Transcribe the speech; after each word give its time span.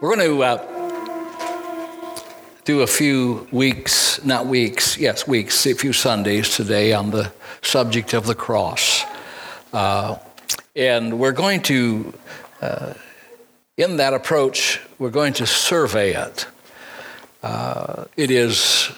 We're 0.00 0.16
going 0.16 0.28
to 0.28 0.42
uh, 0.42 1.90
do 2.64 2.80
a 2.80 2.86
few 2.86 3.46
weeks, 3.52 4.24
not 4.24 4.46
weeks, 4.46 4.96
yes, 4.96 5.28
weeks, 5.28 5.66
a 5.66 5.74
few 5.74 5.92
Sundays 5.92 6.56
today 6.56 6.94
on 6.94 7.10
the 7.10 7.30
subject 7.60 8.14
of 8.14 8.24
the 8.24 8.34
cross. 8.34 9.04
Uh, 9.74 10.16
and 10.74 11.18
we're 11.18 11.32
going 11.32 11.60
to, 11.64 12.14
uh, 12.62 12.94
in 13.76 13.98
that 13.98 14.14
approach, 14.14 14.80
we're 14.98 15.10
going 15.10 15.34
to 15.34 15.46
survey 15.46 16.14
it. 16.14 16.46
Uh, 17.42 18.06
it 18.16 18.30
is 18.30 18.90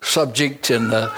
subject 0.00 0.70
in 0.70 0.88
the, 0.88 1.12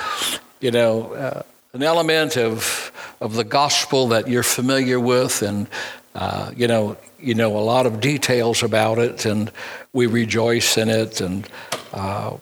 you 0.60 0.72
know, 0.72 1.12
uh, 1.12 1.42
an 1.74 1.84
element 1.84 2.36
of, 2.36 2.90
of 3.20 3.34
the 3.34 3.44
gospel 3.44 4.08
that 4.08 4.26
you're 4.26 4.42
familiar 4.42 4.98
with 4.98 5.42
and 5.42 5.68
uh, 6.16 6.50
you 6.56 6.66
know, 6.66 6.96
you 7.18 7.34
know 7.34 7.56
a 7.56 7.60
lot 7.60 7.86
of 7.86 8.00
details 8.00 8.62
about 8.62 8.98
it, 8.98 9.24
and 9.24 9.50
we 9.92 10.06
rejoice 10.06 10.76
in 10.76 10.88
it, 10.88 11.20
and 11.20 11.48
uh, 11.92 12.36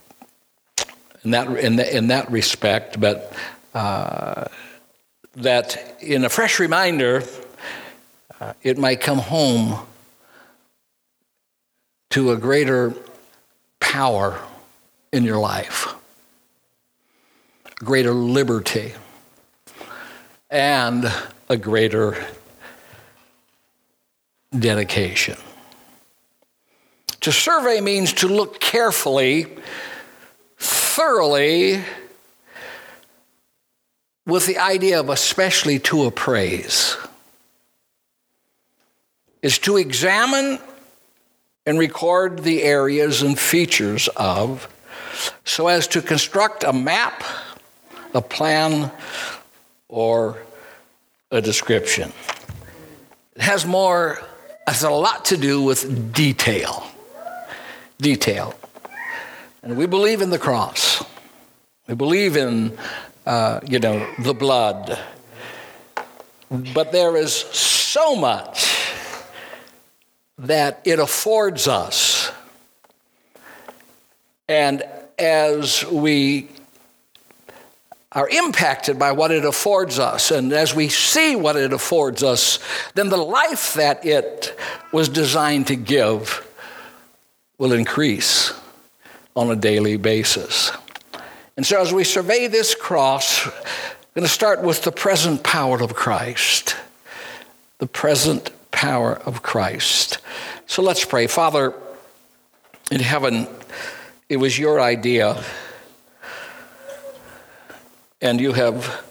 in 1.23 1.31
that 1.31 1.47
in, 1.57 1.75
the, 1.75 1.97
in 1.97 2.07
that 2.07 2.29
respect. 2.31 2.99
But 2.99 3.33
uh, 3.73 4.45
that 5.35 5.97
in 6.01 6.25
a 6.25 6.29
fresh 6.29 6.59
reminder, 6.59 7.23
uh, 8.39 8.53
it 8.63 8.77
might 8.77 9.01
come 9.01 9.19
home 9.19 9.85
to 12.11 12.31
a 12.31 12.37
greater 12.37 12.93
power 13.79 14.39
in 15.11 15.23
your 15.23 15.39
life, 15.39 15.95
greater 17.75 18.13
liberty, 18.13 18.93
and 20.49 21.11
a 21.49 21.57
greater 21.57 22.17
dedication. 24.57 25.37
To 27.21 27.31
survey 27.31 27.81
means 27.81 28.13
to 28.13 28.27
look 28.27 28.59
carefully, 28.59 29.47
thoroughly, 30.57 31.83
with 34.25 34.45
the 34.45 34.57
idea 34.57 34.99
of 34.99 35.09
especially 35.09 35.79
to 35.79 36.05
appraise. 36.05 36.95
Is 39.41 39.59
to 39.59 39.77
examine 39.77 40.59
and 41.65 41.77
record 41.77 42.43
the 42.43 42.63
areas 42.63 43.21
and 43.21 43.37
features 43.37 44.07
of 44.15 44.67
so 45.43 45.67
as 45.67 45.87
to 45.87 46.01
construct 46.01 46.63
a 46.63 46.73
map, 46.73 47.23
a 48.13 48.21
plan, 48.21 48.91
or 49.87 50.37
a 51.31 51.41
description. 51.41 52.11
It 53.35 53.41
has 53.41 53.65
more 53.65 54.21
has 54.67 54.83
a 54.83 54.89
lot 54.89 55.25
to 55.25 55.37
do 55.37 55.61
with 55.61 56.13
detail. 56.13 56.85
Detail. 57.99 58.53
And 59.63 59.77
we 59.77 59.85
believe 59.85 60.21
in 60.21 60.29
the 60.29 60.37
cross. 60.37 61.03
We 61.87 61.95
believe 61.95 62.35
in, 62.35 62.77
uh, 63.25 63.61
you 63.65 63.79
know, 63.79 64.05
the 64.19 64.33
blood. 64.33 64.99
But 66.49 66.91
there 66.91 67.15
is 67.15 67.33
so 67.33 68.15
much 68.15 68.93
that 70.37 70.81
it 70.83 70.99
affords 70.99 71.67
us. 71.67 72.31
And 74.49 74.83
as 75.17 75.85
we 75.85 76.49
are 78.17 78.27
impacted 78.29 78.97
by 78.97 79.11
what 79.11 79.29
it 79.29 79.45
affords 79.45 79.99
us. 79.99 80.31
And 80.31 80.51
as 80.51 80.73
we 80.73 80.89
see 80.89 81.35
what 81.35 81.55
it 81.55 81.71
affords 81.71 82.23
us, 82.23 82.57
then 82.95 83.09
the 83.09 83.17
life 83.17 83.75
that 83.75 84.03
it 84.03 84.57
was 84.91 85.07
designed 85.07 85.67
to 85.67 85.75
give 85.75 86.43
will 87.59 87.73
increase 87.73 88.51
on 89.35 89.51
a 89.51 89.55
daily 89.55 89.97
basis. 89.97 90.71
And 91.55 91.63
so, 91.63 91.79
as 91.79 91.93
we 91.93 92.03
survey 92.03 92.47
this 92.47 92.73
cross, 92.73 93.45
we're 93.45 93.51
going 94.15 94.23
to 94.23 94.27
start 94.27 94.63
with 94.63 94.81
the 94.81 94.91
present 94.91 95.43
power 95.43 95.79
of 95.79 95.93
Christ. 95.93 96.75
The 97.77 97.85
present 97.85 98.49
power 98.71 99.13
of 99.13 99.43
Christ. 99.43 100.17
So 100.65 100.81
let's 100.81 101.05
pray. 101.05 101.27
Father, 101.27 101.75
in 102.89 102.99
heaven, 102.99 103.47
it 104.27 104.37
was 104.37 104.57
your 104.57 104.81
idea 104.81 105.43
and 108.21 108.41
you 108.41 108.53
have 108.53 109.03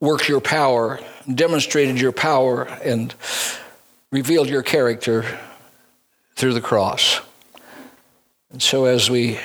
worked 0.00 0.28
your 0.28 0.40
power, 0.40 1.00
demonstrated 1.32 2.00
your 2.00 2.12
power, 2.12 2.64
and 2.82 3.14
revealed 4.10 4.48
your 4.48 4.62
character 4.62 5.24
through 6.34 6.54
the 6.54 6.60
cross. 6.60 7.20
And 8.50 8.62
so, 8.62 8.84
as 8.84 9.10
we 9.10 9.38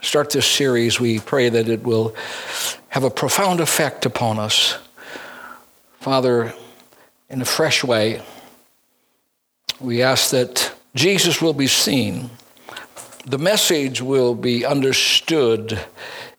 start 0.00 0.30
this 0.30 0.46
series, 0.46 0.98
we 0.98 1.18
pray 1.18 1.48
that 1.48 1.68
it 1.68 1.82
will 1.82 2.14
have 2.88 3.04
a 3.04 3.10
profound 3.10 3.60
effect 3.60 4.06
upon 4.06 4.38
us. 4.38 4.78
Father, 6.00 6.54
in 7.28 7.42
a 7.42 7.44
fresh 7.44 7.84
way, 7.84 8.22
we 9.80 10.02
ask 10.02 10.30
that 10.30 10.72
Jesus 10.94 11.40
will 11.40 11.52
be 11.52 11.66
seen 11.66 12.30
the 13.24 13.38
message 13.38 14.00
will 14.00 14.34
be 14.34 14.64
understood 14.64 15.78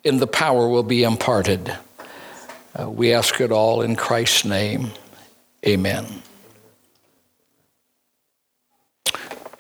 and 0.04 0.20
the 0.20 0.28
power 0.28 0.68
will 0.68 0.84
be 0.84 1.04
imparted. 1.04 1.76
Uh, 2.78 2.90
we 2.90 3.14
ask 3.14 3.40
it 3.40 3.52
all 3.52 3.82
in 3.82 3.96
Christ's 3.96 4.46
name. 4.46 4.92
Amen. 5.66 6.24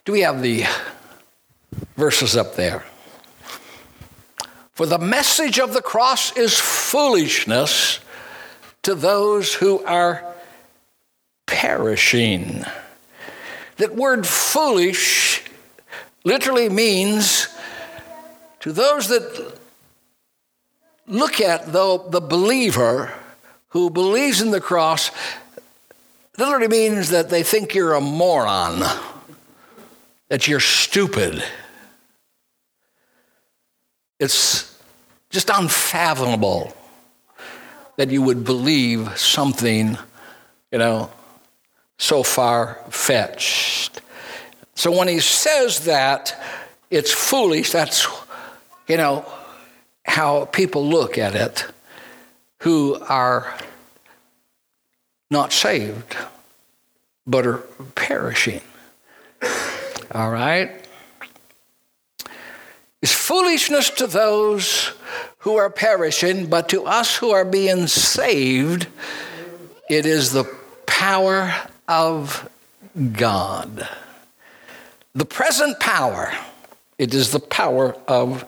Do 0.03 0.13
we 0.13 0.21
have 0.21 0.41
the 0.41 0.65
verses 1.95 2.35
up 2.35 2.55
there? 2.55 2.83
For 4.73 4.87
the 4.87 4.97
message 4.97 5.59
of 5.59 5.73
the 5.73 5.81
cross 5.81 6.35
is 6.35 6.59
foolishness 6.59 7.99
to 8.81 8.95
those 8.95 9.53
who 9.53 9.83
are 9.85 10.25
perishing. 11.45 12.65
That 13.77 13.95
word 13.95 14.25
foolish 14.25 15.20
literally 16.23 16.69
means 16.69 17.47
to 18.59 18.71
those 18.71 19.07
that 19.07 19.57
look 21.07 21.41
at 21.41 21.71
the, 21.71 22.03
the 22.09 22.21
believer 22.21 23.13
who 23.69 23.89
believes 23.89 24.41
in 24.41 24.51
the 24.51 24.61
cross, 24.61 25.11
literally 26.37 26.67
means 26.67 27.09
that 27.09 27.29
they 27.29 27.43
think 27.43 27.73
you're 27.73 27.93
a 27.93 28.01
moron, 28.01 28.83
that 30.29 30.47
you're 30.47 30.59
stupid. 30.59 31.43
It's 34.19 34.79
just 35.29 35.49
unfathomable 35.49 36.75
that 37.97 38.09
you 38.09 38.21
would 38.21 38.43
believe 38.43 39.17
something, 39.17 39.97
you 40.71 40.77
know, 40.77 41.09
so 41.97 42.23
far 42.23 42.79
fetched. 42.89 44.01
So 44.81 44.91
when 44.91 45.07
he 45.07 45.19
says 45.19 45.81
that, 45.81 46.35
it's 46.89 47.11
foolish. 47.11 47.71
That's, 47.71 48.07
you 48.87 48.97
know, 48.97 49.31
how 50.03 50.45
people 50.45 50.89
look 50.89 51.19
at 51.19 51.35
it 51.35 51.67
who 52.61 52.95
are 52.95 53.55
not 55.29 55.53
saved, 55.53 56.17
but 57.27 57.45
are 57.45 57.59
perishing. 57.93 58.61
All 60.15 60.31
right? 60.31 60.71
It's 63.03 63.13
foolishness 63.13 63.91
to 63.91 64.07
those 64.07 64.93
who 65.37 65.57
are 65.57 65.69
perishing, 65.69 66.47
but 66.47 66.69
to 66.69 66.85
us 66.85 67.17
who 67.17 67.29
are 67.29 67.45
being 67.45 67.85
saved, 67.85 68.87
it 69.91 70.07
is 70.07 70.31
the 70.31 70.45
power 70.87 71.53
of 71.87 72.49
God. 73.13 73.87
The 75.13 75.25
present 75.25 75.79
power, 75.79 76.33
it 76.97 77.13
is 77.13 77.31
the 77.31 77.39
power 77.39 77.95
of 78.07 78.45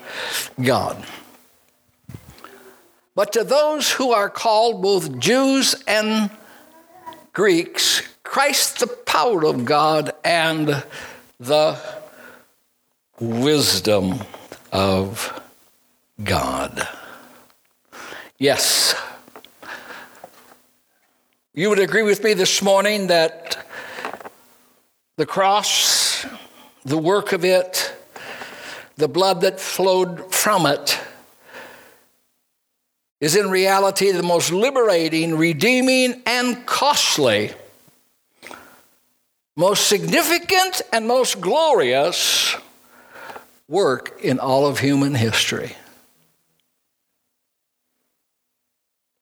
God. 0.62 1.06
But 3.16 3.34
to 3.34 3.44
those 3.44 3.92
who 3.92 4.12
are 4.12 4.30
called 4.30 4.82
both 4.82 5.20
Jews 5.20 5.76
and 5.88 6.32
Greeks, 7.34 8.02
Christ 8.24 8.80
the 8.80 8.88
power 8.88 9.46
of 9.46 9.66
God 9.66 10.14
and 10.24 10.84
the 11.40 11.78
wisdom 13.20 14.20
of 14.72 15.42
God. 16.24 16.88
Yes. 18.38 18.96
You 21.54 21.70
would 21.70 21.80
agree 21.80 22.04
with 22.04 22.24
me 22.24 22.34
this 22.34 22.62
morning 22.62 23.08
that 23.08 23.64
the 25.18 25.26
cross 25.26 25.93
the 26.86 26.98
work 26.98 27.32
of 27.34 27.46
it, 27.46 27.94
the 28.98 29.08
blood 29.08 29.42
that 29.42 29.60
flowed 29.60 30.34
from 30.34 30.66
it, 30.66 31.00
is 33.22 33.36
in 33.36 33.50
reality 33.50 34.12
the 34.12 34.22
most 34.22 34.52
liberating, 34.52 35.38
redeeming, 35.38 36.22
and 36.26 36.66
costly 36.66 37.52
most 39.56 39.88
significant 39.88 40.82
and 40.92 41.08
most 41.08 41.40
glorious 41.40 42.56
work 43.68 44.20
in 44.22 44.40
all 44.40 44.66
of 44.66 44.80
human 44.80 45.16
history. 45.16 45.76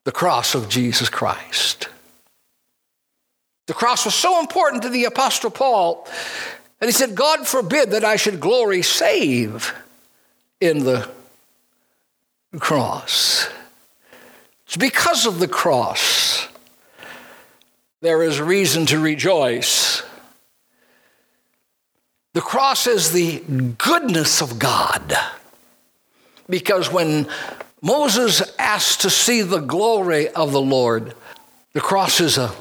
The 0.06 0.12
cross 0.12 0.56
of 0.56 0.68
Jesus 0.70 1.10
Christ. 1.10 1.90
The 3.68 3.74
cross 3.74 4.06
was 4.06 4.16
so 4.16 4.40
important 4.40 4.84
to 4.84 4.90
the 4.90 5.06
Apostle 5.06 5.52
Paul, 5.52 6.08
and 6.82 6.88
he 6.88 6.92
said, 6.92 7.14
God 7.14 7.48
forbid 7.48 7.92
that 7.92 8.04
I 8.04 8.16
should 8.16 8.40
glory 8.40 8.82
save 8.82 9.74
in 10.60 10.84
the 10.84 11.08
cross. 12.60 13.48
It's 14.66 14.78
because 14.78 15.28
of 15.28 15.40
the 15.40 15.48
cross 15.48 16.48
there 18.02 18.24
is 18.24 18.42
reason 18.42 18.88
to 18.88 19.00
rejoice. 19.00 20.02
The 22.34 22.42
cross 22.42 22.88
is 22.88 23.12
the 23.12 23.40
goodness 23.78 24.42
of 24.42 24.58
God. 24.58 25.14
Because 26.50 26.92
when 26.92 27.28
Moses 27.82 28.42
asked 28.58 29.02
to 29.02 29.12
see 29.12 29.44
the 29.44 29.60
glory 29.60 30.30
of 30.30 30.52
the 30.52 30.62
Lord, 30.62 31.14
the 31.74 31.82
cross 31.82 32.20
is 32.20 32.40
a 32.40 32.52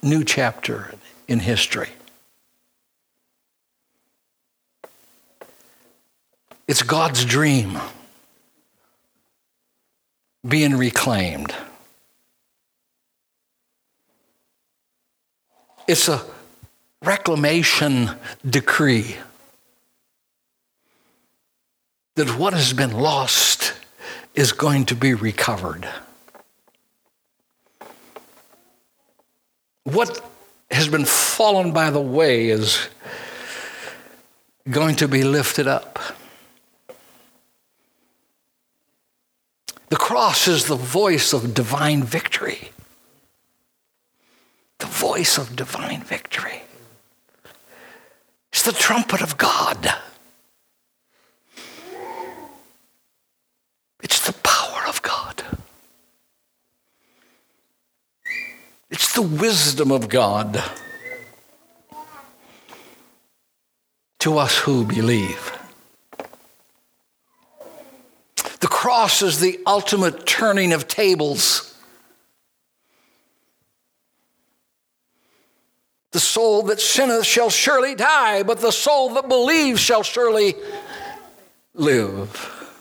new 0.00 0.22
chapter 0.22 0.94
in 1.26 1.40
history. 1.40 1.90
It's 6.74 6.82
God's 6.82 7.24
dream 7.24 7.78
being 10.44 10.76
reclaimed. 10.76 11.54
It's 15.86 16.08
a 16.08 16.20
reclamation 17.00 18.10
decree 18.44 19.14
that 22.16 22.36
what 22.36 22.54
has 22.54 22.72
been 22.72 22.90
lost 22.90 23.74
is 24.34 24.50
going 24.50 24.86
to 24.86 24.96
be 24.96 25.14
recovered. 25.14 25.88
What 29.84 30.20
has 30.72 30.88
been 30.88 31.04
fallen 31.04 31.72
by 31.72 31.90
the 31.90 32.00
way 32.00 32.48
is 32.48 32.88
going 34.68 34.96
to 34.96 35.06
be 35.06 35.22
lifted 35.22 35.68
up. 35.68 36.00
The 39.94 40.00
cross 40.00 40.48
is 40.48 40.66
the 40.66 40.74
voice 40.74 41.32
of 41.32 41.54
divine 41.54 42.02
victory. 42.02 42.72
The 44.78 44.86
voice 44.86 45.38
of 45.38 45.54
divine 45.54 46.02
victory. 46.02 46.62
It's 48.52 48.64
the 48.64 48.72
trumpet 48.72 49.22
of 49.22 49.38
God. 49.38 49.94
It's 54.02 54.26
the 54.26 54.32
power 54.42 54.82
of 54.88 55.00
God. 55.02 55.44
It's 58.90 59.14
the 59.14 59.22
wisdom 59.22 59.92
of 59.92 60.08
God 60.08 60.60
to 64.18 64.38
us 64.38 64.58
who 64.58 64.84
believe. 64.84 65.63
The 68.64 68.70
cross 68.70 69.20
is 69.20 69.40
the 69.40 69.60
ultimate 69.66 70.24
turning 70.24 70.72
of 70.72 70.88
tables. 70.88 71.78
The 76.12 76.18
soul 76.18 76.62
that 76.62 76.80
sinneth 76.80 77.26
shall 77.26 77.50
surely 77.50 77.94
die, 77.94 78.42
but 78.42 78.62
the 78.62 78.72
soul 78.72 79.10
that 79.16 79.28
believes 79.28 79.80
shall 79.80 80.02
surely 80.02 80.54
live. 81.74 82.72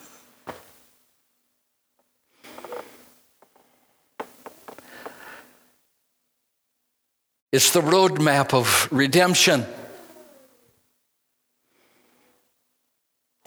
It's 7.51 7.71
the 7.71 7.81
roadmap 7.81 8.53
of 8.53 8.88
redemption. 8.89 9.65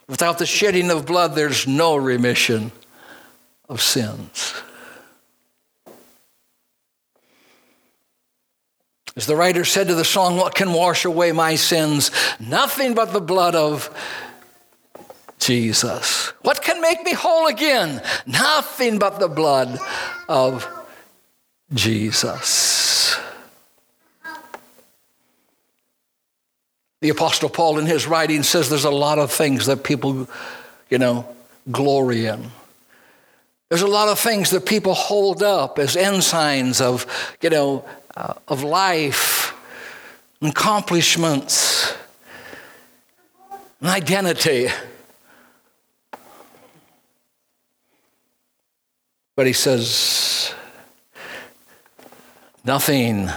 Without 0.08 0.38
the 0.38 0.46
shedding 0.46 0.90
of 0.90 1.04
blood, 1.04 1.34
there's 1.34 1.66
no 1.66 1.96
remission 1.96 2.70
of 3.68 3.82
sins. 3.82 4.54
As 9.16 9.26
the 9.26 9.34
writer 9.34 9.64
said 9.64 9.88
to 9.88 9.94
the 9.94 10.04
song, 10.04 10.36
What 10.36 10.54
can 10.54 10.72
wash 10.72 11.04
away 11.04 11.32
my 11.32 11.54
sins? 11.54 12.10
Nothing 12.38 12.94
but 12.94 13.12
the 13.12 13.20
blood 13.20 13.54
of 13.54 13.90
Jesus. 15.38 16.32
What 16.42 16.62
can 16.62 16.80
make 16.80 17.02
me 17.02 17.14
whole 17.14 17.46
again? 17.46 18.02
Nothing 18.26 18.98
but 18.98 19.18
the 19.18 19.28
blood 19.28 19.78
of 20.28 20.68
Jesus. 21.72 22.75
The 27.06 27.12
Apostle 27.12 27.48
Paul, 27.48 27.78
in 27.78 27.86
his 27.86 28.08
writing, 28.08 28.42
says 28.42 28.68
there's 28.68 28.82
a 28.82 28.90
lot 28.90 29.20
of 29.20 29.30
things 29.30 29.66
that 29.66 29.84
people, 29.84 30.28
you 30.90 30.98
know, 30.98 31.24
glory 31.70 32.26
in. 32.26 32.50
There's 33.68 33.82
a 33.82 33.86
lot 33.86 34.08
of 34.08 34.18
things 34.18 34.50
that 34.50 34.66
people 34.66 34.92
hold 34.92 35.40
up 35.40 35.78
as 35.78 35.96
ensigns 35.96 36.80
of, 36.80 37.06
you 37.40 37.50
know, 37.50 37.84
uh, 38.16 38.34
of 38.48 38.64
life, 38.64 39.54
accomplishments, 40.42 41.94
and 43.80 43.88
identity. 43.88 44.66
But 49.36 49.46
he 49.46 49.52
says, 49.52 50.52
nothing 52.64 53.30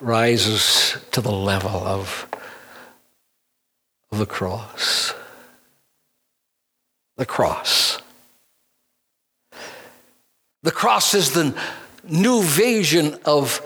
rises 0.00 0.96
to 1.16 1.22
the 1.22 1.32
level 1.32 1.70
of, 1.70 2.26
of 4.12 4.18
the 4.18 4.26
cross. 4.26 5.14
The 7.16 7.24
cross. 7.24 8.02
The 10.62 10.72
cross 10.72 11.14
is 11.14 11.32
the 11.32 11.58
new 12.04 12.42
vision 12.42 13.18
of, 13.24 13.62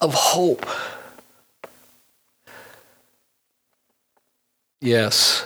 of 0.00 0.14
hope. 0.14 0.64
Yes. 4.80 5.44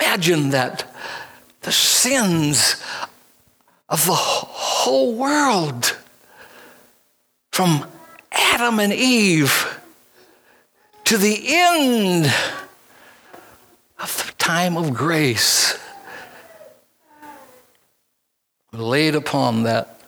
Imagine 0.00 0.50
that 0.50 0.92
the 1.60 1.70
sins 1.70 2.82
of 3.88 4.04
the 4.06 4.12
whole 4.12 5.14
world 5.14 5.96
from 7.52 7.86
Adam 8.38 8.80
and 8.80 8.92
Eve 8.92 9.80
to 11.04 11.16
the 11.16 11.42
end 11.46 12.26
of 13.98 14.26
the 14.26 14.32
time 14.38 14.76
of 14.76 14.94
grace 14.94 15.78
laid 18.72 19.14
upon 19.14 19.64
that 19.64 20.00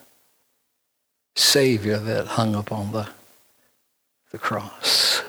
Savior 1.35 1.97
that 1.97 2.27
hung 2.27 2.55
upon 2.55 2.91
the, 2.91 3.07
the 4.31 4.37
cross. 4.37 5.23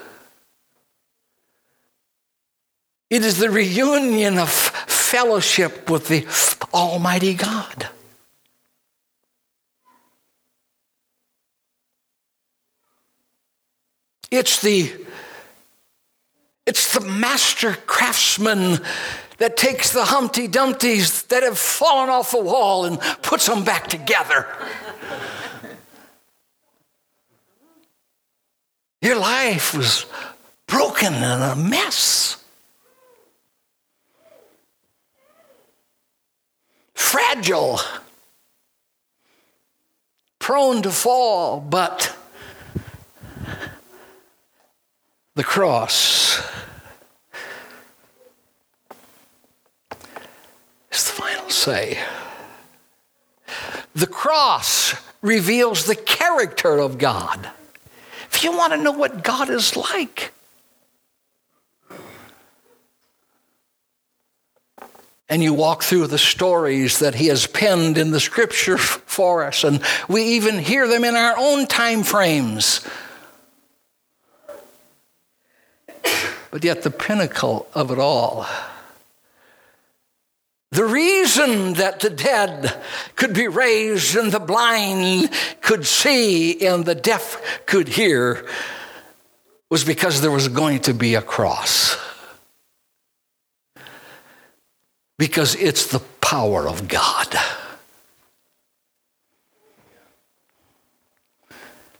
It 3.10 3.24
is 3.24 3.38
the 3.38 3.50
reunion 3.50 4.38
of 4.38 4.50
fellowship 4.50 5.90
with 5.90 6.08
the 6.08 6.26
Almighty 6.72 7.34
God. 7.34 7.88
It's 14.32 14.62
the 14.62 14.90
it's 16.64 16.94
the 16.94 17.00
master 17.00 17.74
craftsman 17.86 18.78
that 19.36 19.58
takes 19.58 19.92
the 19.92 20.06
Humpty 20.06 20.48
Dumptys 20.48 21.28
that 21.28 21.42
have 21.42 21.58
fallen 21.58 22.08
off 22.08 22.30
the 22.30 22.40
wall 22.40 22.86
and 22.86 22.98
puts 23.20 23.46
them 23.46 23.62
back 23.62 23.88
together. 23.88 24.46
Your 29.02 29.16
life 29.16 29.76
was 29.76 30.06
broken 30.66 31.12
and 31.12 31.42
a 31.42 31.54
mess. 31.54 32.42
Fragile. 36.94 37.80
Prone 40.38 40.80
to 40.82 40.90
fall, 40.90 41.60
but 41.60 42.16
the 45.34 45.44
cross 45.44 46.38
is 50.90 51.04
the 51.04 51.12
final 51.12 51.48
say. 51.48 51.98
The 53.94 54.06
cross 54.06 54.94
reveals 55.20 55.86
the 55.86 55.96
character 55.96 56.78
of 56.78 56.98
God. 56.98 57.50
If 58.30 58.44
you 58.44 58.56
want 58.56 58.72
to 58.72 58.82
know 58.82 58.92
what 58.92 59.22
God 59.22 59.50
is 59.50 59.76
like, 59.76 60.32
and 65.32 65.42
you 65.42 65.54
walk 65.54 65.82
through 65.82 66.08
the 66.08 66.18
stories 66.18 66.98
that 66.98 67.14
he 67.14 67.28
has 67.28 67.46
penned 67.46 67.96
in 67.96 68.10
the 68.10 68.20
scripture 68.20 68.76
for 68.78 69.44
us 69.44 69.64
and 69.64 69.80
we 70.06 70.22
even 70.22 70.58
hear 70.58 70.86
them 70.86 71.04
in 71.04 71.16
our 71.16 71.34
own 71.38 71.66
time 71.66 72.02
frames 72.02 72.86
but 76.52 76.62
yet 76.62 76.82
the 76.82 76.90
pinnacle 76.90 77.66
of 77.74 77.90
it 77.90 77.98
all 77.98 78.46
the 80.70 80.84
reason 80.84 81.74
that 81.74 82.00
the 82.00 82.08
dead 82.08 82.80
could 83.16 83.34
be 83.34 83.46
raised 83.48 84.16
and 84.16 84.30
the 84.30 84.40
blind 84.40 85.30
could 85.60 85.84
see 85.84 86.64
and 86.64 86.84
the 86.86 86.94
deaf 86.94 87.66
could 87.66 87.88
hear 87.88 88.46
was 89.68 89.84
because 89.84 90.22
there 90.22 90.30
was 90.30 90.48
going 90.48 90.80
to 90.80 90.94
be 90.94 91.14
a 91.14 91.20
cross 91.20 91.98
because 95.18 95.54
it's 95.54 95.86
the 95.86 96.00
power 96.20 96.66
of 96.66 96.88
God. 96.88 97.28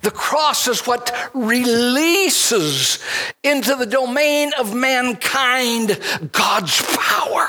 The 0.01 0.11
cross 0.43 0.67
is 0.67 0.87
what 0.89 1.15
releases 1.35 2.99
into 3.45 3.77
the 3.77 3.87
domain 3.87 4.51
of 4.59 4.75
mankind 4.75 6.01
God's 6.33 6.83
power. 6.97 7.47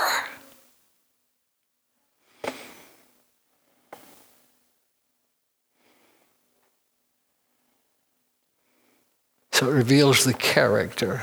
So 9.52 9.70
it 9.70 9.74
reveals 9.74 10.24
the 10.24 10.34
character, 10.34 11.22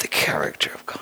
the 0.00 0.08
character 0.08 0.72
of 0.74 0.84
God. 0.84 0.98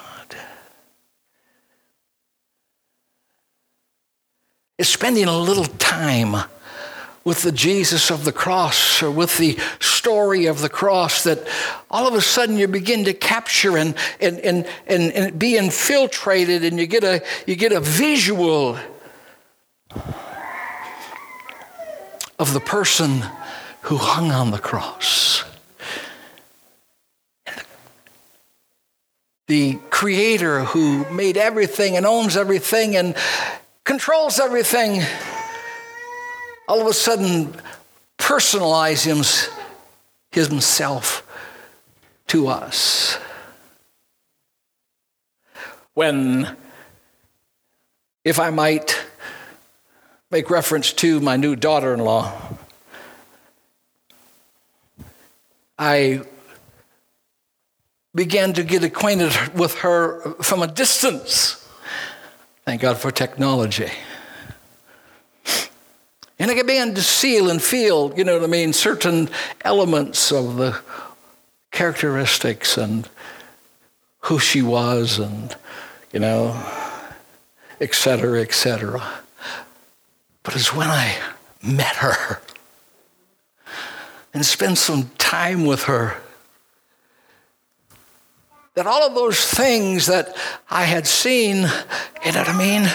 is 4.78 4.88
spending 4.88 5.26
a 5.26 5.38
little 5.38 5.66
time 5.76 6.35
with 7.30 7.42
the 7.42 7.52
Jesus 7.52 8.10
of 8.10 8.25
the 8.25 8.32
cross 8.32 9.04
or 9.04 9.10
with 9.12 9.38
the 9.38 9.56
story 9.78 10.46
of 10.46 10.60
the 10.60 10.68
cross 10.68 11.22
that 11.22 11.46
all 11.88 12.08
of 12.08 12.14
a 12.14 12.20
sudden 12.20 12.56
you 12.56 12.66
begin 12.66 13.04
to 13.04 13.14
capture 13.14 13.76
and, 13.76 13.94
and, 14.20 14.40
and, 14.40 14.66
and, 14.88 15.12
and 15.12 15.38
be 15.38 15.56
infiltrated 15.56 16.64
and 16.64 16.76
you 16.76 16.88
get 16.88 17.04
a, 17.04 17.25
you 17.46 17.54
get 17.54 17.70
a 17.70 17.78
visual 17.78 18.76
of 22.37 22.52
the 22.52 22.58
person 22.58 23.22
who 23.82 23.96
hung 23.96 24.32
on 24.32 24.50
the 24.50 24.58
cross. 24.58 25.44
The 29.46 29.78
creator 29.90 30.64
who 30.64 31.08
made 31.12 31.37
everything 31.37 31.96
and 31.96 32.04
owns 32.04 32.37
everything 32.37 32.96
and 32.96 33.14
controls 33.84 34.40
everything, 34.40 35.02
all 36.70 36.80
of 36.80 36.86
a 36.86 36.92
sudden 36.92 37.52
personalizes 38.16 39.50
himself 40.30 41.26
to 42.28 42.46
us. 42.46 43.18
When, 45.94 46.56
if 48.24 48.38
I 48.38 48.50
might 48.50 49.04
make 50.30 50.48
reference 50.48 50.92
to 50.92 51.18
my 51.18 51.36
new 51.36 51.56
daughter 51.56 51.92
in 51.92 51.98
law, 51.98 52.40
I 55.76 56.20
began 58.14 58.52
to 58.52 58.62
get 58.62 58.84
acquainted 58.84 59.32
with 59.58 59.74
her 59.80 60.34
from 60.34 60.62
a 60.62 60.68
distance. 60.68 61.68
Thank 62.64 62.80
God 62.82 62.96
for 62.96 63.10
technology. 63.10 63.90
And 66.40 66.50
I 66.50 66.54
began 66.54 66.94
to 66.94 67.02
seal 67.02 67.50
and 67.50 67.62
feel, 67.62 68.14
you 68.16 68.25
know 68.25 68.32
what 68.32 68.44
I 68.44 68.47
mean, 68.47 68.73
certain 68.73 69.28
elements 69.61 70.32
of 70.32 70.56
the 70.56 70.80
characteristics 71.70 72.78
and 72.78 73.06
who 74.20 74.38
she 74.38 74.62
was 74.62 75.18
and, 75.18 75.54
you 76.14 76.18
know, 76.18 76.59
et 77.78 77.94
cetera, 77.94 78.40
et 78.40 78.54
cetera. 78.54 79.06
But 80.42 80.56
it's 80.56 80.75
when 80.75 80.88
I 80.88 81.14
met 81.62 81.97
her 81.97 82.40
and 84.32 84.44
spent 84.44 84.78
some 84.78 85.11
time 85.18 85.66
with 85.66 85.82
her 85.82 86.23
that 88.76 88.87
all 88.87 89.06
of 89.06 89.14
those 89.14 89.44
things 89.44 90.06
that 90.06 90.35
I 90.70 90.85
had 90.85 91.06
seen, 91.06 91.56
you 92.25 92.32
know 92.32 92.38
what 92.38 92.49
I 92.49 92.56
mean? 92.56 92.90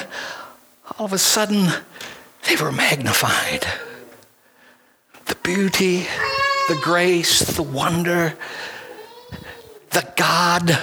All 0.97 1.05
of 1.05 1.13
a 1.13 1.19
sudden, 1.19 1.69
they 2.45 2.55
were 2.55 2.71
magnified. 2.71 3.65
The 5.25 5.35
beauty, 5.43 6.05
the 6.69 6.79
grace, 6.81 7.39
the 7.39 7.63
wonder, 7.63 8.35
the 9.89 10.07
God. 10.15 10.77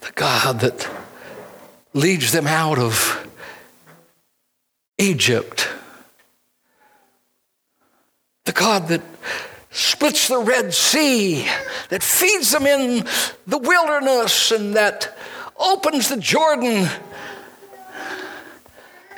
The 0.00 0.12
God 0.14 0.60
that 0.60 0.88
leads 1.92 2.32
them 2.32 2.46
out 2.46 2.78
of 2.78 3.26
Egypt. 4.98 5.68
The 8.44 8.52
God 8.52 8.88
that 8.88 9.02
splits 9.70 10.28
the 10.28 10.38
Red 10.38 10.74
Sea, 10.74 11.46
that 11.88 12.02
feeds 12.02 12.50
them 12.50 12.66
in 12.66 13.06
the 13.46 13.58
wilderness, 13.58 14.50
and 14.50 14.74
that 14.74 15.16
opens 15.56 16.08
the 16.08 16.16
Jordan. 16.16 16.88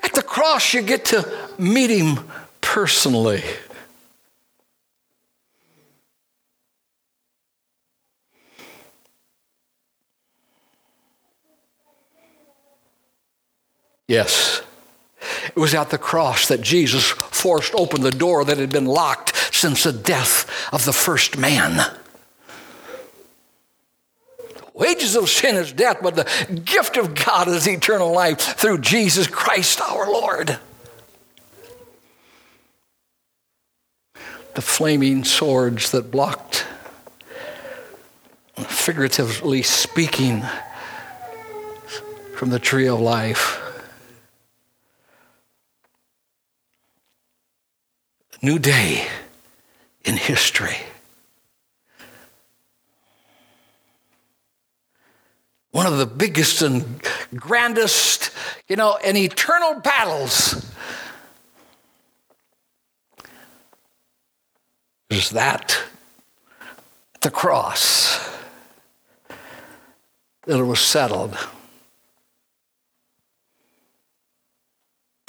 At 0.03 0.13
the 0.15 0.23
cross, 0.23 0.75
you 0.75 0.83
get 0.83 1.07
to 1.07 1.33
meet 1.59 1.91
him 1.91 2.31
personally. 2.61 3.43
Yes. 14.09 14.63
It 15.49 15.57
was 15.57 15.75
at 15.75 15.89
the 15.91 15.97
cross 15.97 16.49
that 16.49 16.61
Jesus 16.61 17.05
forced 17.09 17.75
open 17.75 18.03
the 18.03 18.11
door 18.11 18.45
that 18.45 18.59
had 18.59 18.71
been 18.71 18.85
locked 18.85 19.32
since 19.63 19.85
the 19.85 19.93
death 19.93 20.51
of 20.73 20.85
the 20.85 20.93
first 20.93 21.39
man. 21.39 21.87
Wages 24.75 25.15
of 25.15 25.29
sin 25.29 25.55
is 25.55 25.73
death, 25.73 25.99
but 26.03 26.17
the 26.17 26.61
gift 26.65 26.97
of 26.97 27.15
God 27.15 27.47
is 27.47 27.69
eternal 27.69 28.13
life 28.13 28.41
through 28.41 28.79
Jesus 28.79 29.29
Christ 29.29 29.81
our 29.81 30.11
Lord. 30.11 30.59
The 34.55 34.63
flaming 34.63 35.23
swords 35.23 35.93
that 35.93 36.11
blocked, 36.11 36.67
figuratively 38.57 39.63
speaking, 39.63 40.43
from 42.35 42.51
the 42.51 42.59
tree 42.59 42.89
of 42.89 42.99
life 42.99 43.61
new 48.43 48.59
day 48.59 49.07
in 50.05 50.17
history. 50.17 50.77
One 55.71 55.87
of 55.87 55.97
the 55.97 56.07
biggest 56.07 56.61
and 56.61 57.01
grandest, 57.35 58.31
you 58.69 58.77
know, 58.77 58.99
and 59.03 59.17
eternal 59.17 59.81
battles 59.81 60.71
is 65.09 65.31
that 65.31 65.83
the 67.21 67.31
cross 67.31 68.31
that 70.45 70.59
it 70.59 70.65
was 70.65 70.81
settled. 70.81 71.37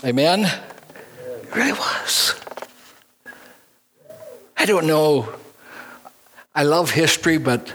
Amen? 0.03 0.41
It 0.43 1.55
really 1.55 1.73
was. 1.73 2.42
I 4.63 4.65
don't 4.65 4.87
know. 4.87 5.27
I 6.55 6.63
love 6.63 6.89
history, 6.89 7.37
but 7.37 7.73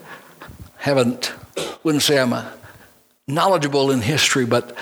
haven't, 0.79 1.35
wouldn't 1.83 2.03
say 2.03 2.19
I'm 2.19 2.35
knowledgeable 3.27 3.91
in 3.91 4.01
history, 4.01 4.47
but 4.47 4.75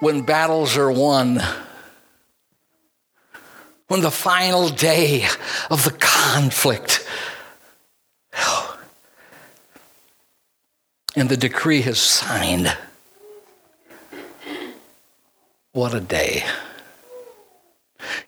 when 0.00 0.22
battles 0.22 0.78
are 0.78 0.90
won, 0.90 1.42
when 3.88 4.00
the 4.00 4.10
final 4.10 4.70
day 4.70 5.26
of 5.70 5.84
the 5.84 5.94
conflict 6.00 7.06
and 11.14 11.28
the 11.28 11.36
decree 11.36 11.80
is 11.80 12.00
signed. 12.00 12.74
What 15.72 15.92
a 15.92 16.00
day. 16.00 16.46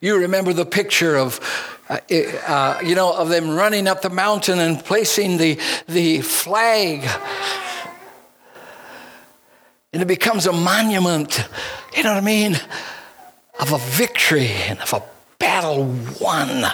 You 0.00 0.18
remember 0.18 0.52
the 0.52 0.66
picture 0.66 1.16
of, 1.16 1.40
uh, 1.88 1.98
uh, 2.46 2.80
you 2.84 2.94
know, 2.94 3.14
of 3.14 3.28
them 3.28 3.50
running 3.50 3.88
up 3.88 4.02
the 4.02 4.10
mountain 4.10 4.58
and 4.58 4.84
placing 4.84 5.38
the, 5.38 5.58
the 5.88 6.20
flag. 6.20 7.08
And 9.92 10.02
it 10.02 10.06
becomes 10.06 10.46
a 10.46 10.52
monument, 10.52 11.48
you 11.96 12.02
know 12.02 12.10
what 12.10 12.22
I 12.22 12.26
mean, 12.26 12.56
of 13.58 13.72
a 13.72 13.78
victory 13.78 14.48
and 14.48 14.78
of 14.80 14.92
a 14.92 15.02
battle 15.38 15.84
won. 16.20 16.64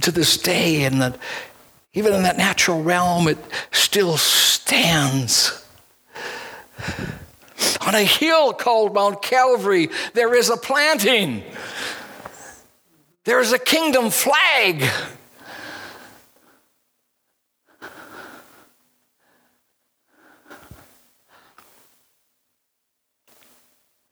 To 0.00 0.10
this 0.10 0.36
day, 0.38 0.84
in 0.84 1.00
the, 1.00 1.18
even 1.92 2.14
in 2.14 2.22
that 2.22 2.38
natural 2.38 2.82
realm, 2.82 3.28
it 3.28 3.38
still 3.72 4.16
stands. 4.16 5.66
On 7.92 7.98
a 7.98 8.04
hill 8.04 8.54
called 8.54 8.94
Mount 8.94 9.20
Calvary, 9.20 9.90
there 10.14 10.34
is 10.34 10.48
a 10.48 10.56
planting. 10.56 11.42
There 13.24 13.38
is 13.38 13.52
a 13.52 13.58
kingdom 13.58 14.08
flag. 14.08 14.82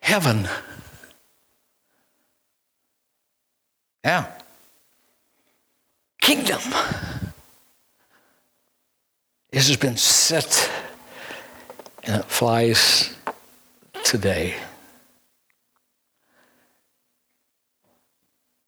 Heaven. 0.00 0.46
Yeah. 4.04 4.26
Kingdom. 6.20 6.60
This 9.50 9.68
has 9.68 9.78
been 9.78 9.96
set 9.96 10.70
and 12.04 12.20
it 12.20 12.26
flies 12.26 13.16
today. 14.10 14.56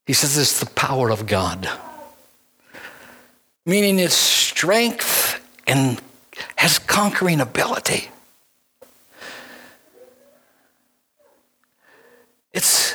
He 0.06 0.12
says 0.12 0.38
it's 0.38 0.60
the 0.60 0.66
power 0.66 1.10
of 1.10 1.26
God, 1.26 1.68
meaning 3.66 3.98
its 3.98 4.14
strength 4.14 5.44
and 5.66 6.00
has 6.54 6.78
conquering 6.78 7.40
ability. 7.40 8.08
It's 12.52 12.94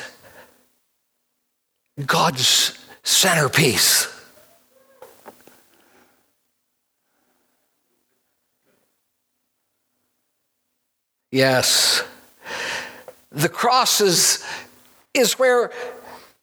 God's 2.06 2.78
centerpiece. 3.02 4.08
Yes. 11.30 12.07
The 13.38 13.48
cross 13.48 14.00
is, 14.00 14.44
is 15.14 15.38
where, 15.38 15.70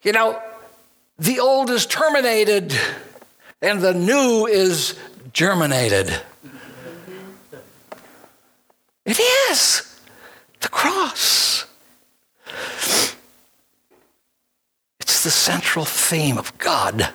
you 0.02 0.14
know, 0.14 0.42
the 1.20 1.42
old 1.42 1.70
is 1.70 1.86
terminated 1.86 2.74
and 3.62 3.82
the 3.82 3.94
new 3.94 4.46
is 4.46 4.98
germinated. 5.34 6.08
It 9.04 9.20
is 9.20 10.00
the 10.62 10.70
cross. 10.70 11.66
It's 15.02 15.22
the 15.22 15.32
central 15.32 15.84
theme 15.84 16.38
of 16.38 16.58
God. 16.58 17.10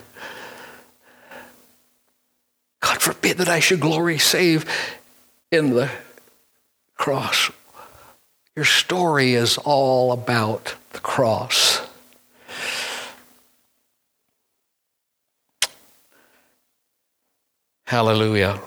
God 2.81 3.01
forbid 3.01 3.39
that 3.39 3.49
I 3.49 3.61
should 3.61 3.81
glory 3.81 4.19
save 4.19 4.67
in 5.51 5.71
the 5.71 5.89
cross. 6.99 7.51
Your 8.61 8.67
story 8.67 9.33
is 9.33 9.57
all 9.57 10.13
about 10.13 10.75
the 10.93 10.99
cross. 10.99 11.81
Hallelujah. 17.87 18.61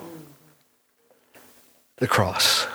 The 1.97 2.07
cross. 2.07 2.65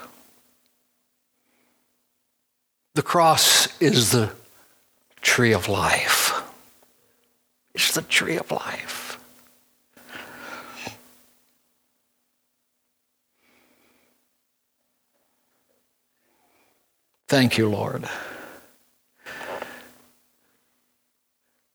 The 2.95 3.03
cross 3.03 3.67
is 3.81 4.13
the 4.13 4.31
tree 5.21 5.53
of 5.53 5.69
life. 5.69 6.41
It's 7.75 7.95
the 7.95 8.03
tree 8.03 8.37
of 8.37 8.49
life. 8.53 9.08
Thank 17.29 17.59
you, 17.59 17.69
Lord. 17.69 18.09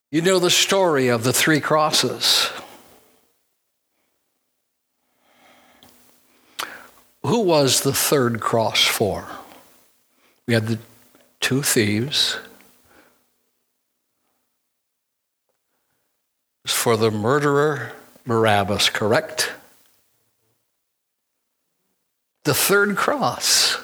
You 0.10 0.24
know 0.24 0.40
the 0.40 0.50
story 0.50 1.10
of 1.10 1.24
the 1.24 1.34
three 1.34 1.60
crosses. 1.60 2.50
Who 7.22 7.42
was 7.42 7.82
the 7.82 7.94
third 7.94 8.42
cross 8.42 8.84
for? 8.84 9.28
We 10.48 10.56
had 10.56 10.68
the 10.68 10.80
two 11.40 11.62
thieves. 11.62 12.40
For 16.66 16.98
the 16.98 17.12
murderer 17.12 17.92
Barabbas, 18.26 18.90
correct? 18.90 19.54
The 22.44 22.56
third 22.56 22.98
cross 22.98 23.83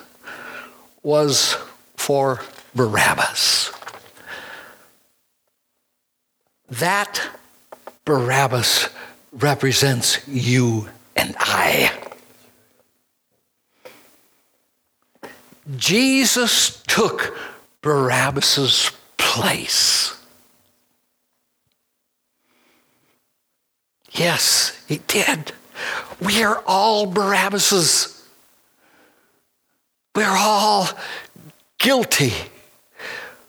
was 1.04 1.58
for 1.96 2.42
Barabbas. 2.76 3.72
That 6.70 7.22
Barabbas 8.06 8.90
represents 9.32 10.20
you 10.28 10.90
and 11.16 11.36
I. 11.40 11.92
Jesus 15.78 16.82
took 16.88 17.36
Barabbas's 17.82 18.92
place. 19.18 20.16
Yes, 24.12 24.84
he 24.88 25.00
did. 25.08 25.52
We 26.20 26.44
are 26.44 26.64
all 26.66 27.08
Barabbases. 27.12 28.19
We're 30.16 30.26
all 30.38 30.88
guilty. 31.78 32.34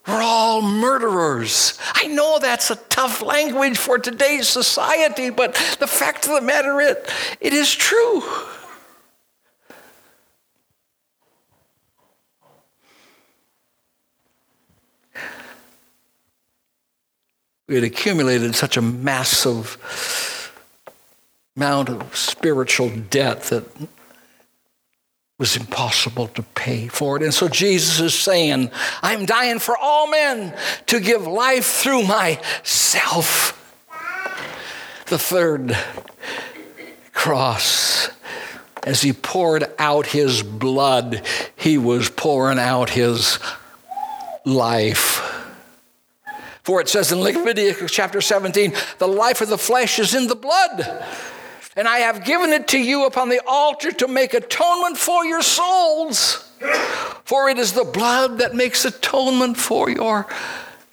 We're 0.06 0.22
all 0.22 0.62
murderers. 0.62 1.78
I 1.94 2.06
know 2.06 2.38
that's 2.40 2.70
a 2.70 2.76
tough 2.76 3.22
language 3.22 3.78
for 3.78 3.98
today's 3.98 4.48
society, 4.48 5.30
but 5.30 5.54
the 5.78 5.86
fact 5.86 6.26
of 6.26 6.32
the 6.32 6.40
matter 6.40 6.80
is, 6.80 6.96
it 7.40 7.52
is 7.52 7.74
true. 7.74 8.22
We 17.68 17.76
had 17.76 17.84
accumulated 17.84 18.56
such 18.56 18.76
a 18.76 18.82
massive 18.82 19.78
amount 21.56 21.88
of 21.88 22.16
spiritual 22.16 22.90
debt 22.90 23.44
that 23.44 23.64
was 25.40 25.56
impossible 25.56 26.28
to 26.28 26.42
pay 26.42 26.86
for 26.86 27.16
it. 27.16 27.22
And 27.22 27.32
so 27.32 27.48
Jesus 27.48 27.98
is 27.98 28.14
saying, 28.14 28.70
I'm 29.02 29.24
dying 29.24 29.58
for 29.58 29.74
all 29.74 30.06
men 30.06 30.54
to 30.88 31.00
give 31.00 31.26
life 31.26 31.64
through 31.64 32.02
myself. 32.02 33.56
The 35.06 35.18
third 35.18 35.74
cross, 37.14 38.10
as 38.82 39.00
he 39.00 39.14
poured 39.14 39.64
out 39.78 40.08
his 40.08 40.42
blood, 40.42 41.22
he 41.56 41.78
was 41.78 42.10
pouring 42.10 42.58
out 42.58 42.90
his 42.90 43.38
life. 44.44 45.26
For 46.64 46.82
it 46.82 46.88
says 46.90 47.12
in 47.12 47.20
Leviticus 47.22 47.90
chapter 47.90 48.20
17, 48.20 48.74
the 48.98 49.08
life 49.08 49.40
of 49.40 49.48
the 49.48 49.56
flesh 49.56 49.98
is 49.98 50.14
in 50.14 50.26
the 50.26 50.36
blood 50.36 51.02
and 51.76 51.86
I 51.86 51.98
have 51.98 52.24
given 52.24 52.50
it 52.50 52.68
to 52.68 52.78
you 52.78 53.06
upon 53.06 53.28
the 53.28 53.40
altar 53.46 53.92
to 53.92 54.08
make 54.08 54.34
atonement 54.34 54.96
for 54.96 55.24
your 55.24 55.42
souls. 55.42 56.50
For 57.24 57.48
it 57.48 57.58
is 57.58 57.72
the 57.72 57.84
blood 57.84 58.38
that 58.38 58.54
makes 58.54 58.84
atonement 58.84 59.56
for 59.56 59.88
your 59.88 60.26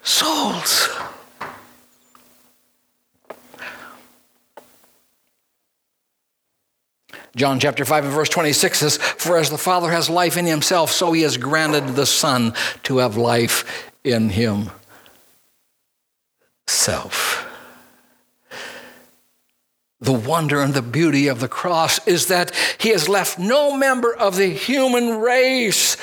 souls. 0.03 0.89
John 7.35 7.59
chapter 7.59 7.85
5 7.85 8.05
and 8.05 8.13
verse 8.13 8.29
26 8.29 8.79
says, 8.79 8.97
For 8.97 9.37
as 9.37 9.51
the 9.51 9.59
Father 9.59 9.91
has 9.91 10.09
life 10.09 10.37
in 10.37 10.45
himself, 10.45 10.91
so 10.91 11.11
he 11.11 11.21
has 11.21 11.37
granted 11.37 11.89
the 11.89 12.07
Son 12.07 12.53
to 12.83 12.97
have 12.97 13.15
life 13.15 13.91
in 14.03 14.29
himself. 14.29 14.71
The 19.99 20.13
wonder 20.13 20.61
and 20.61 20.73
the 20.73 20.81
beauty 20.81 21.27
of 21.27 21.39
the 21.39 21.47
cross 21.47 22.05
is 22.07 22.27
that 22.27 22.53
he 22.77 22.89
has 22.89 23.09
left 23.09 23.39
no 23.39 23.75
member 23.75 24.15
of 24.15 24.35
the 24.35 24.49
human 24.49 25.19
race 25.19 25.97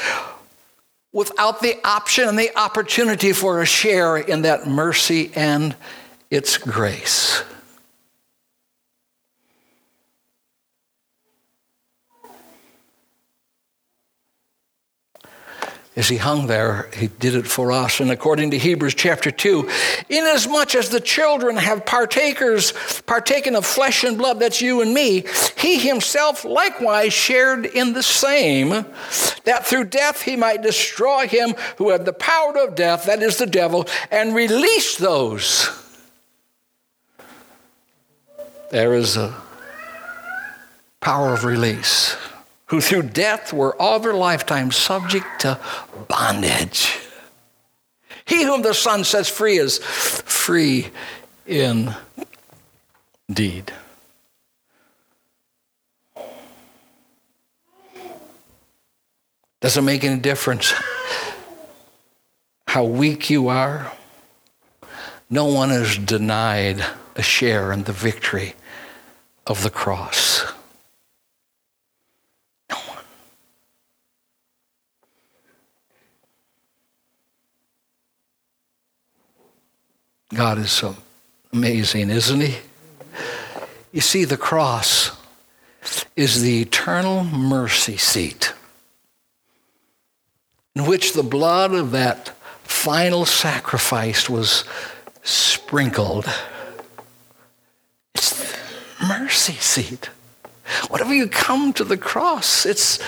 without 1.12 1.62
the 1.62 1.78
option 1.86 2.28
and 2.28 2.38
the 2.38 2.56
opportunity 2.58 3.32
for 3.32 3.62
a 3.62 3.66
share 3.66 4.16
in 4.16 4.42
that 4.42 4.66
mercy 4.66 5.30
and 5.36 5.76
its 6.28 6.58
grace. 6.58 7.44
As 15.96 16.08
he 16.08 16.16
hung 16.16 16.48
there, 16.48 16.90
he 16.96 17.06
did 17.06 17.36
it 17.36 17.46
for 17.46 17.70
us. 17.70 18.00
And 18.00 18.10
according 18.10 18.50
to 18.50 18.58
Hebrews 18.58 18.94
chapter 18.94 19.30
2, 19.30 19.68
inasmuch 20.08 20.74
as 20.74 20.88
the 20.88 21.00
children 21.00 21.56
have 21.56 21.86
partakers, 21.86 22.72
partaken 23.06 23.54
of 23.54 23.64
flesh 23.64 24.02
and 24.02 24.18
blood, 24.18 24.40
that's 24.40 24.60
you 24.60 24.80
and 24.80 24.92
me, 24.92 25.24
he 25.56 25.78
himself 25.78 26.44
likewise 26.44 27.12
shared 27.12 27.64
in 27.64 27.92
the 27.92 28.02
same, 28.02 28.70
that 29.44 29.64
through 29.64 29.84
death 29.84 30.22
he 30.22 30.34
might 30.34 30.62
destroy 30.62 31.28
him 31.28 31.54
who 31.76 31.90
had 31.90 32.04
the 32.04 32.12
power 32.12 32.58
of 32.58 32.74
death, 32.74 33.06
that 33.06 33.22
is 33.22 33.38
the 33.38 33.46
devil, 33.46 33.86
and 34.10 34.34
release 34.34 34.96
those. 34.96 35.70
There 38.72 38.94
is 38.94 39.16
a 39.16 39.32
power 40.98 41.32
of 41.32 41.44
release 41.44 42.16
who 42.74 42.80
through 42.80 43.04
death 43.04 43.52
were 43.52 43.80
all 43.80 44.00
their 44.00 44.12
lifetime 44.12 44.72
subject 44.72 45.24
to 45.38 45.56
bondage. 46.08 46.98
He 48.24 48.42
whom 48.42 48.62
the 48.62 48.74
Son 48.74 49.04
sets 49.04 49.28
free 49.28 49.58
is 49.58 49.78
free 49.78 50.88
indeed. 51.46 51.94
Doesn't 59.60 59.84
make 59.84 60.02
any 60.02 60.20
difference 60.20 60.74
how 62.66 62.82
weak 62.82 63.30
you 63.30 63.46
are. 63.46 63.92
No 65.30 65.44
one 65.44 65.70
is 65.70 65.96
denied 65.96 66.84
a 67.14 67.22
share 67.22 67.72
in 67.72 67.84
the 67.84 67.92
victory 67.92 68.56
of 69.46 69.62
the 69.62 69.70
cross. 69.70 70.33
God 80.34 80.58
is 80.58 80.72
so 80.72 80.96
amazing, 81.52 82.10
isn't 82.10 82.40
He? 82.40 82.56
You 83.92 84.00
see, 84.00 84.24
the 84.24 84.36
cross 84.36 85.12
is 86.16 86.42
the 86.42 86.60
eternal 86.60 87.22
mercy 87.24 87.96
seat 87.96 88.52
in 90.74 90.86
which 90.86 91.12
the 91.12 91.22
blood 91.22 91.72
of 91.72 91.92
that 91.92 92.30
final 92.64 93.24
sacrifice 93.24 94.28
was 94.28 94.64
sprinkled. 95.22 96.28
It's 98.14 98.32
the 98.32 99.06
mercy 99.06 99.52
seat. 99.52 100.10
Whatever 100.88 101.14
you 101.14 101.28
come 101.28 101.72
to 101.74 101.84
the 101.84 101.96
cross, 101.96 102.66
it's 102.66 102.98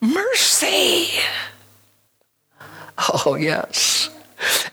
mercy. 0.00 1.08
Oh, 3.24 3.36
yes. 3.36 4.10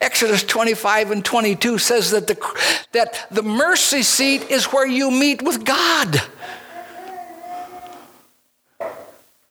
Exodus 0.01 0.43
25 0.43 1.11
and 1.11 1.25
22 1.25 1.77
says 1.77 2.11
that 2.11 2.27
the, 2.27 2.37
that 2.91 3.27
the 3.31 3.43
mercy 3.43 4.03
seat 4.03 4.43
is 4.49 4.65
where 4.65 4.87
you 4.87 5.11
meet 5.11 5.41
with 5.41 5.65
God. 5.65 6.21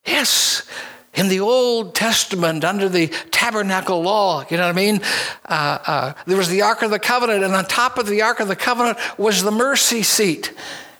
Yes, 0.07 0.68
in 1.14 1.29
the 1.29 1.40
Old 1.40 1.94
Testament, 1.94 2.64
under 2.64 2.88
the 2.88 3.09
tabernacle 3.31 4.03
law, 4.03 4.44
you 4.50 4.57
know 4.57 4.64
what 4.64 4.70
I 4.70 4.72
mean? 4.72 5.00
Uh, 5.44 5.79
uh, 5.87 6.12
there 6.27 6.37
was 6.37 6.48
the 6.48 6.62
Ark 6.62 6.83
of 6.83 6.90
the 6.90 6.98
Covenant, 6.98 7.44
and 7.44 7.55
on 7.55 7.64
top 7.64 7.98
of 7.98 8.07
the 8.07 8.22
Ark 8.22 8.40
of 8.40 8.48
the 8.48 8.57
Covenant 8.57 8.98
was 9.18 9.42
the 9.42 9.50
mercy 9.50 10.03
seat. 10.03 10.53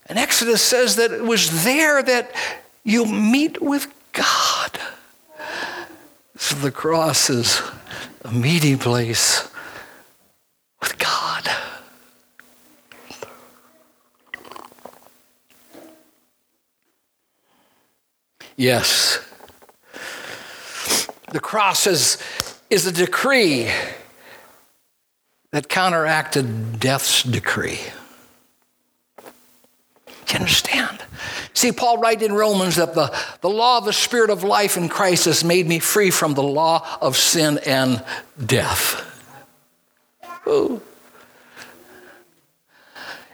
And 0.07 0.19
Exodus 0.19 0.63
says 0.63 0.97
that 0.97 1.11
it 1.11 1.23
was 1.23 1.65
there 1.65 2.03
that 2.03 2.33
you 2.85 3.07
meet 3.07 3.61
with 3.61 3.93
God. 4.13 4.79
So 6.37 6.57
the 6.57 6.71
cross 6.71 7.31
is 7.31 7.63
a 8.25 8.33
meeting 8.33 8.79
place 8.79 9.49
with 10.81 10.97
God. 10.99 11.49
Yes. 18.57 19.21
The 21.33 21.41
cross 21.41 21.87
is, 21.87 22.19
is 22.71 22.87
a 22.87 22.93
decree 22.93 23.69
that 25.53 25.69
counteracted 25.69 26.81
death's 26.81 27.25
decree. 27.25 27.81
You 30.35 30.41
understand? 30.41 31.01
See, 31.53 31.71
Paul 31.71 31.99
writes 31.99 32.25
in 32.25 32.33
Romans 32.33 32.75
that 32.75 32.95
the, 32.95 33.17
the 33.41 33.49
law 33.49 33.79
of 33.79 33.85
the 33.85 33.93
Spirit 33.93 34.31
of 34.31 34.43
life 34.43 34.77
in 34.77 34.89
Christ 34.89 35.27
has 35.27 35.45
made 35.45 35.69
me 35.69 35.79
free 35.79 36.11
from 36.11 36.35
the 36.35 36.43
law 36.43 36.85
of 37.01 37.17
sin 37.17 37.61
and 37.65 38.05
death. 38.45 39.01
Ooh. 40.49 40.83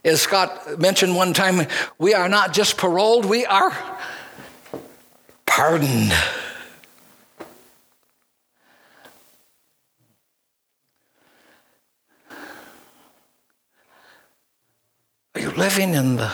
As 0.04 0.20
Scott 0.20 0.78
mentioned 0.78 1.16
one 1.16 1.32
time, 1.32 1.66
we 1.96 2.12
are 2.12 2.28
not 2.28 2.52
just 2.52 2.76
paroled, 2.76 3.24
we 3.24 3.46
are 3.46 3.74
pardoned. 5.46 6.12
Are 15.34 15.40
you 15.40 15.50
living 15.52 15.94
in 15.94 16.16
the 16.16 16.30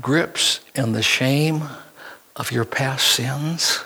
grips 0.00 0.60
and 0.74 0.94
the 0.94 1.02
shame 1.02 1.62
of 2.36 2.52
your 2.52 2.64
past 2.64 3.06
sins? 3.06 3.84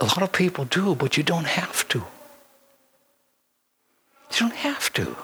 A 0.00 0.04
lot 0.04 0.22
of 0.22 0.32
people 0.32 0.64
do, 0.64 0.94
but 0.94 1.16
you 1.16 1.22
don't 1.22 1.46
have 1.46 1.86
to. 1.88 1.98
You 4.30 4.36
don't 4.38 4.54
have 4.54 4.92
to. 4.94 5.16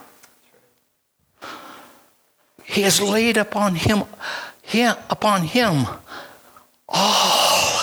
He 2.65 2.83
has 2.83 3.01
laid 3.01 3.37
upon 3.37 3.75
him, 3.75 4.05
him 4.63 4.97
upon 5.11 5.43
him 5.43 5.87
all, 6.89 7.81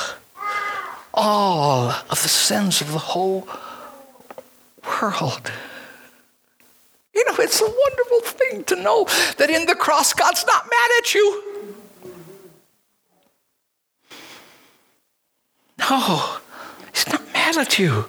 all 1.14 1.90
of 2.10 2.24
the 2.24 2.30
sins 2.30 2.82
of 2.82 2.92
the 2.92 2.98
whole 2.98 3.48
world. 4.84 5.52
You 7.14 7.26
know, 7.26 7.36
it's 7.38 7.62
a 7.62 7.66
wonderful 7.66 8.22
to 8.50 8.76
know 8.76 9.06
that 9.38 9.50
in 9.50 9.66
the 9.66 9.76
cross, 9.76 10.14
God's 10.14 10.46
not 10.46 10.66
mad 10.66 10.92
at 11.00 11.14
you. 11.14 11.44
No, 15.80 16.38
He's 16.94 17.08
not 17.08 17.34
mad 17.34 17.58
at 17.58 17.80
you. 17.80 18.06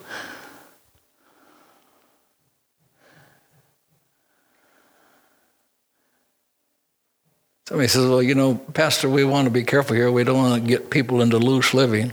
Somebody 7.71 7.87
says, 7.87 8.05
Well, 8.05 8.21
you 8.21 8.35
know, 8.35 8.57
Pastor, 8.57 9.09
we 9.09 9.23
want 9.23 9.47
to 9.47 9.51
be 9.51 9.63
careful 9.63 9.95
here. 9.95 10.11
We 10.11 10.25
don't 10.25 10.39
want 10.39 10.61
to 10.61 10.69
get 10.69 10.91
people 10.91 11.21
into 11.23 11.39
loose 11.39 11.73
living. 11.73 12.13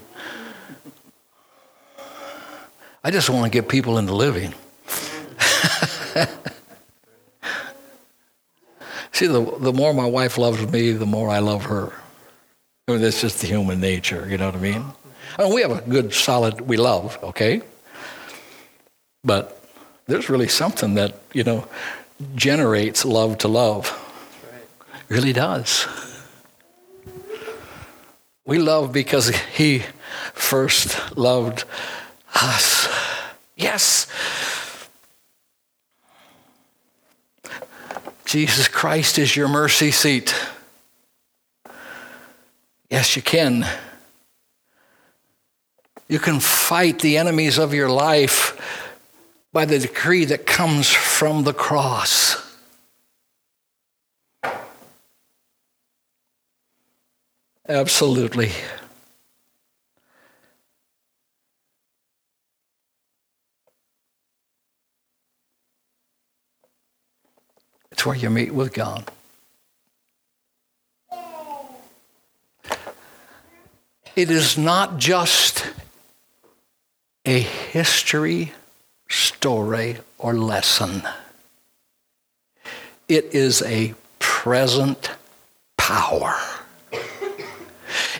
I 3.03 3.09
just 3.09 3.29
want 3.29 3.45
to 3.45 3.49
get 3.49 3.67
people 3.67 3.97
into 3.97 4.13
living. 4.13 4.53
See, 9.17 9.25
the, 9.25 9.41
the 9.41 9.73
more 9.73 9.95
my 9.95 10.05
wife 10.05 10.37
loves 10.37 10.71
me, 10.71 10.91
the 10.91 11.07
more 11.07 11.27
I 11.27 11.39
love 11.39 11.63
her. 11.63 11.91
I 12.87 12.91
mean, 12.91 13.01
that's 13.01 13.19
just 13.19 13.41
the 13.41 13.47
human 13.47 13.79
nature, 13.79 14.27
you 14.29 14.37
know 14.37 14.45
what 14.45 14.53
I 14.53 14.59
mean? 14.59 14.85
I 15.39 15.43
mean, 15.45 15.55
we 15.55 15.61
have 15.63 15.71
a 15.71 15.81
good, 15.81 16.13
solid, 16.13 16.61
we 16.61 16.77
love, 16.77 17.17
okay? 17.23 17.63
But 19.23 19.59
there's 20.05 20.29
really 20.29 20.47
something 20.47 20.93
that, 20.93 21.15
you 21.33 21.43
know, 21.43 21.67
generates 22.35 23.05
love 23.05 23.39
to 23.39 23.47
love. 23.47 23.89
Right. 24.51 24.99
Really 25.09 25.33
does. 25.33 25.87
We 28.45 28.59
love 28.59 28.93
because 28.93 29.29
he 29.29 29.81
first 30.35 31.17
loved 31.17 31.63
us. 32.35 32.87
Yes, 33.55 34.05
Jesus 38.27 38.67
Christ 38.67 39.17
is 39.19 39.37
your 39.37 39.47
mercy 39.47 39.89
seat. 39.89 40.35
Yes, 42.89 43.15
you 43.15 43.21
can. 43.21 43.65
You 46.09 46.19
can 46.19 46.41
fight 46.41 46.99
the 46.99 47.17
enemies 47.17 47.57
of 47.57 47.73
your 47.73 47.89
life 47.89 48.83
by 49.53 49.63
the 49.63 49.79
decree 49.79 50.25
that 50.25 50.45
comes 50.45 50.89
from 50.89 51.45
the 51.45 51.53
cross. 51.53 52.35
Absolutely. 57.69 58.51
It's 67.97 68.05
where 68.05 68.15
you 68.15 68.29
meet 68.29 68.53
with 68.53 68.73
God. 68.73 69.09
It 74.15 74.29
is 74.29 74.55
not 74.55 74.99
just 74.99 75.65
a 77.25 77.39
history, 77.39 78.53
story, 79.09 79.97
or 80.19 80.35
lesson. 80.35 81.01
It 83.07 83.33
is 83.33 83.63
a 83.63 83.95
present 84.19 85.09
power. 85.75 86.35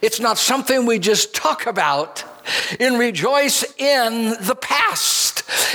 It's 0.01 0.19
not 0.19 0.39
something 0.39 0.87
we 0.87 0.97
just 0.97 1.35
talk 1.35 1.67
about 1.67 2.23
and 2.79 2.97
rejoice 2.97 3.63
in 3.77 4.29
the 4.41 4.57
past. 4.59 5.26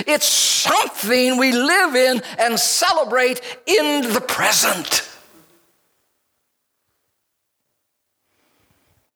It's 0.06 0.26
something 0.26 1.38
we 1.38 1.52
live 1.52 1.94
in 1.94 2.22
and 2.38 2.58
celebrate 2.58 3.40
in 3.66 4.12
the 4.12 4.20
present. 4.20 5.08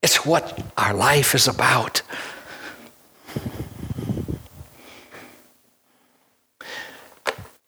It's 0.02 0.24
what 0.24 0.58
our 0.76 0.94
life 0.94 1.34
is 1.34 1.48
about. 1.48 2.02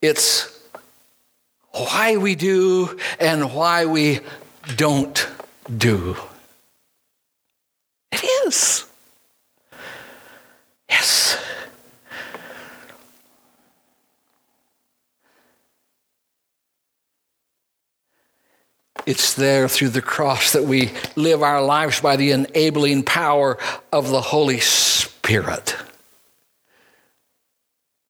It's 0.01 0.57
why 1.71 2.17
we 2.17 2.35
do 2.35 2.97
and 3.19 3.53
why 3.53 3.85
we 3.85 4.21
don't 4.75 5.27
do. 5.77 6.15
It 8.11 8.23
is. 8.45 8.85
Yes. 10.89 11.37
It's 19.09 19.33
there 19.33 19.67
through 19.67 19.89
the 19.89 20.03
cross 20.03 20.53
that 20.53 20.65
we 20.65 20.91
live 21.15 21.41
our 21.41 21.63
lives 21.63 21.99
by 21.99 22.15
the 22.15 22.29
enabling 22.29 23.01
power 23.01 23.57
of 23.91 24.09
the 24.09 24.21
Holy 24.21 24.59
Spirit. 24.59 25.75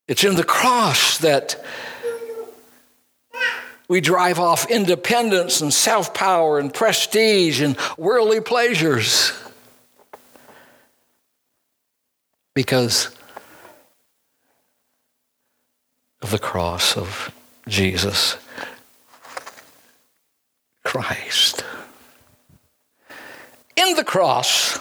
It's 0.09 0.25
in 0.25 0.35
the 0.35 0.43
cross 0.43 1.19
that 1.19 1.63
we 3.88 4.01
drive 4.01 4.39
off 4.39 4.69
independence 4.69 5.62
and 5.62 5.73
self 5.73 6.13
power 6.13 6.59
and 6.59 6.73
prestige 6.73 7.62
and 7.62 7.77
worldly 7.97 8.41
pleasures. 8.41 9.31
Because 12.53 13.09
of 16.21 16.31
the 16.31 16.39
cross 16.39 16.97
of 16.97 17.33
Jesus. 17.69 18.35
Christ. 20.89 21.63
In 23.75 23.95
the 23.95 24.04
cross, 24.04 24.80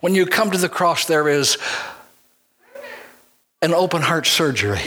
when 0.00 0.14
you 0.14 0.26
come 0.26 0.50
to 0.50 0.58
the 0.58 0.68
cross, 0.68 1.06
there 1.06 1.30
is 1.30 1.56
an 3.62 3.72
open 3.72 4.02
heart 4.02 4.26
surgery 4.26 4.82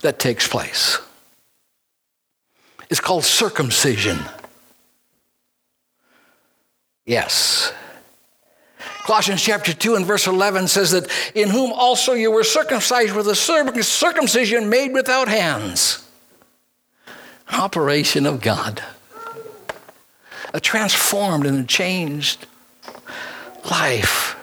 that 0.00 0.18
takes 0.18 0.48
place. 0.48 0.98
It's 2.88 3.00
called 3.00 3.24
circumcision. 3.24 4.18
Yes. 7.04 7.70
Colossians 9.04 9.42
chapter 9.42 9.74
2 9.74 9.96
and 9.96 10.06
verse 10.06 10.26
11 10.26 10.68
says 10.68 10.92
that 10.92 11.10
in 11.34 11.50
whom 11.50 11.70
also 11.74 12.14
you 12.14 12.30
were 12.30 12.44
circumcised 12.44 13.14
with 13.14 13.28
a 13.28 13.34
circumcision 13.34 14.70
made 14.70 14.94
without 14.94 15.28
hands 15.28 16.06
operation 17.52 18.26
of 18.26 18.40
God. 18.40 18.82
A 20.52 20.60
transformed 20.60 21.46
and 21.46 21.64
a 21.64 21.66
changed 21.66 22.46
life. 23.70 24.36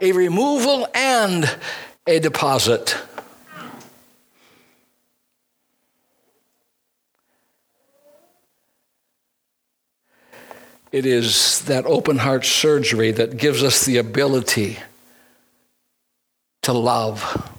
A 0.00 0.12
removal 0.12 0.86
and 0.94 1.56
a 2.06 2.18
deposit. 2.18 2.96
It 10.92 11.06
is 11.06 11.60
that 11.62 11.86
open 11.86 12.18
heart 12.18 12.44
surgery 12.44 13.10
that 13.10 13.36
gives 13.36 13.64
us 13.64 13.84
the 13.84 13.96
ability 13.96 14.78
to 16.62 16.72
love 16.72 17.50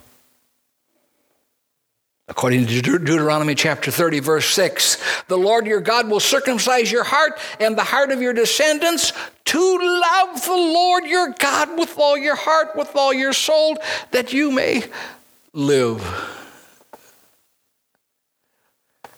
According 2.28 2.66
to 2.66 2.82
Deuteronomy 2.82 3.54
chapter 3.54 3.92
30, 3.92 4.20
verse 4.20 4.48
6, 4.48 4.98
the 5.28 5.38
Lord 5.38 5.68
your 5.68 5.80
God 5.80 6.10
will 6.10 6.20
circumcise 6.20 6.92
your 6.92 7.04
heart 7.04 7.40
and 7.60 7.78
the 7.78 7.84
heart 7.84 8.12
of 8.12 8.20
your 8.20 8.34
descendants 8.34 9.14
to 9.46 9.60
love 9.60 10.44
the 10.44 10.52
Lord 10.52 11.06
your 11.06 11.36
God 11.38 11.78
with 11.78 12.00
all 12.00 12.18
your 12.18 12.36
heart, 12.36 12.76
with 12.76 12.96
all 12.96 13.14
your 13.14 13.32
soul, 13.32 13.78
that 14.10 14.34
you 14.34 14.52
may 14.52 14.84
live. 15.54 16.02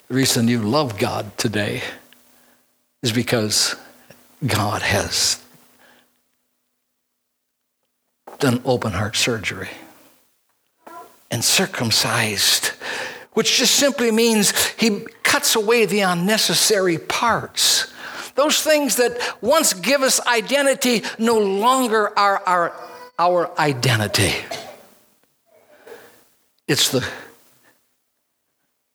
The 0.09 0.13
reason 0.13 0.49
you 0.49 0.61
love 0.61 0.97
God 0.97 1.37
today 1.37 1.83
is 3.01 3.13
because 3.13 3.77
God 4.45 4.81
has 4.81 5.41
done 8.39 8.61
open 8.65 8.91
heart 8.91 9.15
surgery 9.15 9.69
and 11.31 11.43
circumcised, 11.43 12.67
which 13.33 13.57
just 13.57 13.75
simply 13.75 14.11
means 14.11 14.53
he 14.71 15.05
cuts 15.23 15.55
away 15.55 15.85
the 15.85 16.01
unnecessary 16.01 16.97
parts. 16.97 17.93
Those 18.35 18.61
things 18.61 18.97
that 18.97 19.17
once 19.41 19.73
give 19.73 20.01
us 20.01 20.25
identity 20.25 21.03
no 21.17 21.39
longer 21.39 22.17
are 22.17 22.41
our, 22.45 22.73
our 23.19 23.59
identity. 23.59 24.33
It's 26.67 26.89
the 26.89 27.05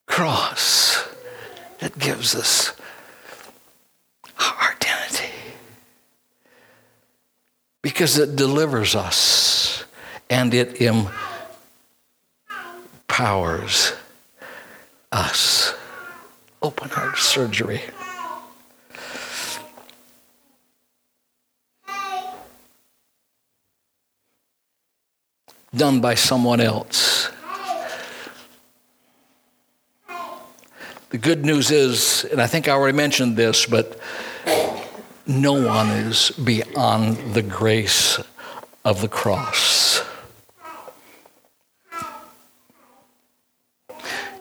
cross 0.07 1.09
that 1.81 1.99
gives 1.99 2.35
us 2.35 2.73
our 4.39 4.73
identity 4.73 5.33
because 7.83 8.19
it 8.19 8.37
delivers 8.37 8.95
us 8.95 9.85
and 10.31 10.55
it 10.55 10.81
empowers 10.81 11.32
empowers 13.13 13.93
us. 15.13 15.75
Open 16.63 16.89
heart 16.89 17.19
surgery. 17.19 17.83
Done 25.77 26.01
by 26.01 26.15
someone 26.15 26.63
else. 26.63 27.29
The 31.11 31.19
good 31.19 31.45
news 31.45 31.71
is, 31.71 32.25
and 32.25 32.41
I 32.41 32.47
think 32.47 32.67
I 32.67 32.71
already 32.71 32.97
mentioned 32.97 33.37
this, 33.37 33.67
but 33.67 34.01
no 35.27 35.53
one 35.53 35.89
is 35.89 36.31
beyond 36.31 37.19
the 37.35 37.43
grace 37.43 38.19
of 38.87 39.03
the 39.03 39.09
cross. 39.09 39.82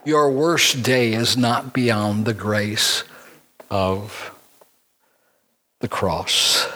Your 0.04 0.32
worst 0.32 0.82
day 0.82 1.14
is 1.14 1.38
not 1.38 1.74
beyond 1.74 2.26
the 2.26 2.34
grace 2.34 3.04
of 3.70 4.36
the 5.80 5.88
cross. 5.88 6.68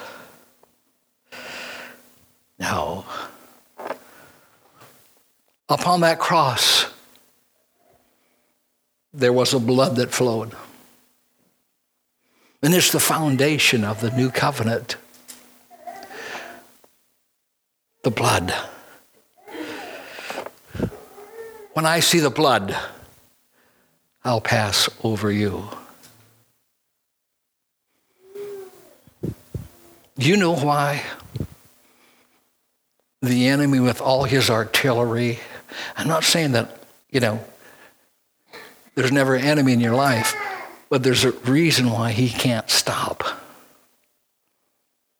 No. 2.59 3.03
Upon 5.67 6.01
that 6.01 6.19
cross, 6.19 6.85
there 9.11 9.33
was 9.33 9.55
a 9.55 9.59
blood 9.59 9.95
that 9.95 10.11
flowed. 10.11 10.51
And 12.61 12.75
it's 12.75 12.91
the 12.91 12.99
foundation 12.99 13.83
of 13.83 14.01
the 14.01 14.11
new 14.11 14.29
covenant. 14.29 14.97
The 18.03 18.11
blood. 18.11 18.53
When 21.73 21.87
I 21.87 21.99
see 22.01 22.19
the 22.19 22.29
blood, 22.29 22.77
I'll 24.25 24.41
pass 24.41 24.89
over 25.03 25.31
you. 25.31 25.69
You 30.17 30.35
know 30.35 30.55
why? 30.55 31.03
the 33.25 33.47
enemy 33.47 33.79
with 33.79 34.01
all 34.01 34.23
his 34.23 34.49
artillery. 34.49 35.39
I'm 35.97 36.07
not 36.07 36.23
saying 36.23 36.53
that, 36.53 36.77
you 37.11 37.19
know, 37.19 37.43
there's 38.95 39.11
never 39.11 39.35
an 39.35 39.43
enemy 39.43 39.73
in 39.73 39.79
your 39.79 39.95
life, 39.95 40.35
but 40.89 41.03
there's 41.03 41.25
a 41.25 41.31
reason 41.31 41.91
why 41.91 42.11
he 42.11 42.29
can't 42.29 42.69
stop. 42.69 43.23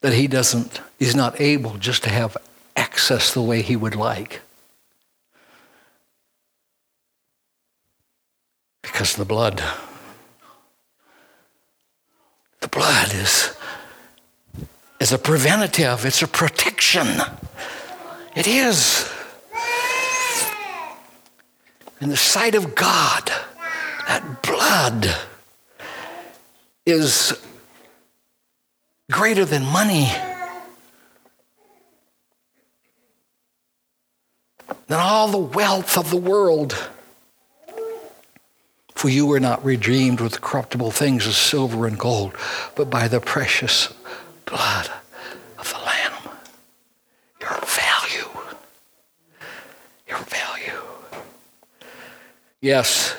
That 0.02 0.14
he 0.14 0.28
doesn't, 0.28 0.82
he's 1.00 1.16
not 1.16 1.42
able 1.42 1.78
just 1.78 2.04
to 2.04 2.10
have 2.10 2.38
access 2.76 3.34
the 3.34 3.42
way 3.42 3.62
he 3.62 3.76
would 3.76 3.96
like. 3.96 4.42
Because 8.86 9.14
of 9.14 9.20
the 9.20 9.26
blood. 9.26 9.62
The 12.62 12.68
blood 12.70 13.14
is, 13.14 13.56
is 15.00 15.12
a 15.12 15.18
preventative, 15.18 16.06
it's 16.06 16.22
a 16.22 16.28
protection. 16.28 17.08
It 18.36 18.48
is. 18.48 19.12
In 22.02 22.10
the 22.10 22.18
sight 22.18 22.56
of 22.56 22.76
God, 22.76 23.32
that 24.08 24.42
blood 24.44 25.16
is 26.86 27.40
greater 29.12 29.46
than 29.46 29.64
money, 29.66 30.12
than 34.88 35.00
all 35.00 35.28
the 35.28 35.38
wealth 35.38 35.98
of 35.98 36.10
the 36.10 36.18
world. 36.18 36.76
For 39.06 39.10
you 39.10 39.28
were 39.28 39.40
not 39.40 39.64
redeemed 39.64 40.20
with 40.20 40.42
corruptible 40.42 40.90
things 40.90 41.28
as 41.28 41.38
silver 41.38 41.86
and 41.86 41.96
gold, 41.96 42.36
but 42.74 42.90
by 42.90 43.08
the 43.08 43.20
precious 43.20 43.94
blood 44.46 44.90
of 45.60 45.72
the 45.72 45.78
Lamb. 45.78 46.14
Your 47.40 47.60
value. 47.62 48.42
Your 50.08 50.18
value. 50.18 50.82
Yes, 52.62 53.16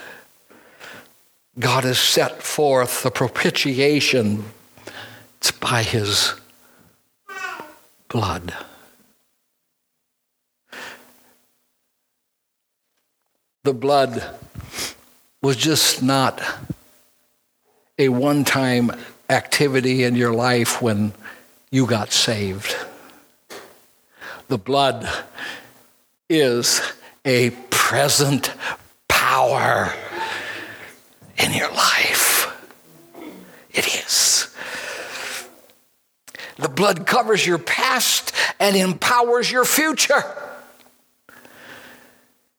God 1.56 1.84
has 1.84 2.00
set 2.00 2.42
forth 2.42 3.04
the 3.04 3.12
propitiation. 3.12 4.42
It's 5.36 5.52
by 5.52 5.84
his 5.84 6.34
blood. 8.08 8.52
The 13.62 13.72
blood 13.72 14.36
was 15.46 15.56
just 15.56 16.02
not 16.02 16.42
a 18.00 18.08
one 18.08 18.42
time 18.42 18.90
activity 19.30 20.02
in 20.02 20.16
your 20.16 20.32
life 20.32 20.82
when 20.82 21.12
you 21.70 21.86
got 21.86 22.10
saved. 22.10 22.74
The 24.48 24.58
blood 24.58 25.08
is 26.28 26.82
a 27.24 27.50
present 27.70 28.52
power 29.06 29.94
in 31.38 31.52
your 31.52 31.70
life. 31.70 32.52
It 33.70 33.86
is. 33.86 34.52
The 36.56 36.68
blood 36.68 37.06
covers 37.06 37.46
your 37.46 37.58
past 37.58 38.32
and 38.58 38.74
empowers 38.74 39.48
your 39.52 39.64
future. 39.64 40.24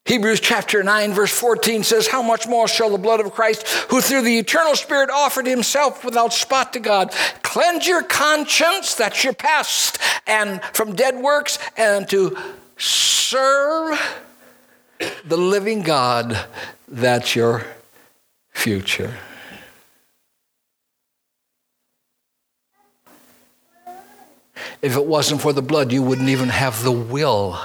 Hebrews 0.07 0.39
chapter 0.39 0.83
9, 0.83 1.11
verse 1.13 1.37
14 1.37 1.83
says, 1.83 2.07
How 2.07 2.21
much 2.21 2.47
more 2.47 2.69
shall 2.69 2.89
the 2.89 2.97
blood 2.97 3.19
of 3.19 3.33
Christ, 3.33 3.67
who 3.89 3.99
through 3.99 4.21
the 4.21 4.37
eternal 4.37 4.75
Spirit 4.75 5.09
offered 5.09 5.45
himself 5.45 6.05
without 6.05 6.31
spot 6.31 6.71
to 6.73 6.79
God, 6.79 7.13
cleanse 7.43 7.85
your 7.85 8.03
conscience, 8.03 8.95
that's 8.95 9.25
your 9.25 9.33
past, 9.33 9.97
and 10.25 10.63
from 10.71 10.95
dead 10.95 11.17
works, 11.17 11.59
and 11.75 12.07
to 12.07 12.37
serve 12.77 13.99
the 15.25 15.37
living 15.37 15.81
God, 15.81 16.39
that's 16.87 17.35
your 17.35 17.65
future. 18.51 19.13
If 24.81 24.95
it 24.95 25.05
wasn't 25.05 25.41
for 25.41 25.51
the 25.51 25.61
blood, 25.61 25.91
you 25.91 26.01
wouldn't 26.01 26.29
even 26.29 26.47
have 26.47 26.83
the 26.83 26.93
will 26.93 27.59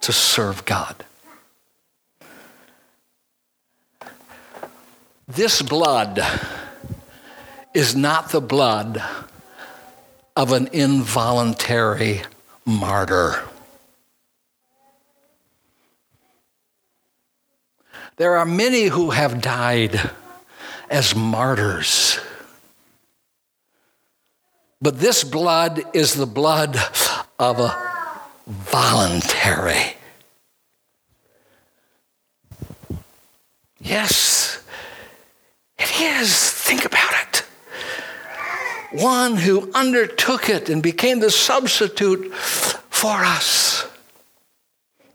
to 0.00 0.12
serve 0.12 0.64
God. 0.64 1.04
This 5.34 5.62
blood 5.62 6.20
is 7.72 7.96
not 7.96 8.32
the 8.32 8.40
blood 8.42 9.02
of 10.36 10.52
an 10.52 10.68
involuntary 10.74 12.20
martyr. 12.66 13.42
There 18.16 18.36
are 18.36 18.44
many 18.44 18.88
who 18.88 19.08
have 19.12 19.40
died 19.40 20.10
as 20.90 21.16
martyrs. 21.16 22.20
But 24.82 25.00
this 25.00 25.24
blood 25.24 25.82
is 25.94 26.12
the 26.12 26.26
blood 26.26 26.76
of 27.38 27.58
a 27.58 27.74
voluntary. 28.46 29.96
Yes, 33.80 34.41
is. 36.02 36.50
Think 36.50 36.84
about 36.84 37.12
it. 37.22 37.44
One 38.92 39.36
who 39.36 39.72
undertook 39.72 40.48
it 40.48 40.68
and 40.68 40.82
became 40.82 41.20
the 41.20 41.30
substitute 41.30 42.34
for 42.34 43.24
us 43.24 43.86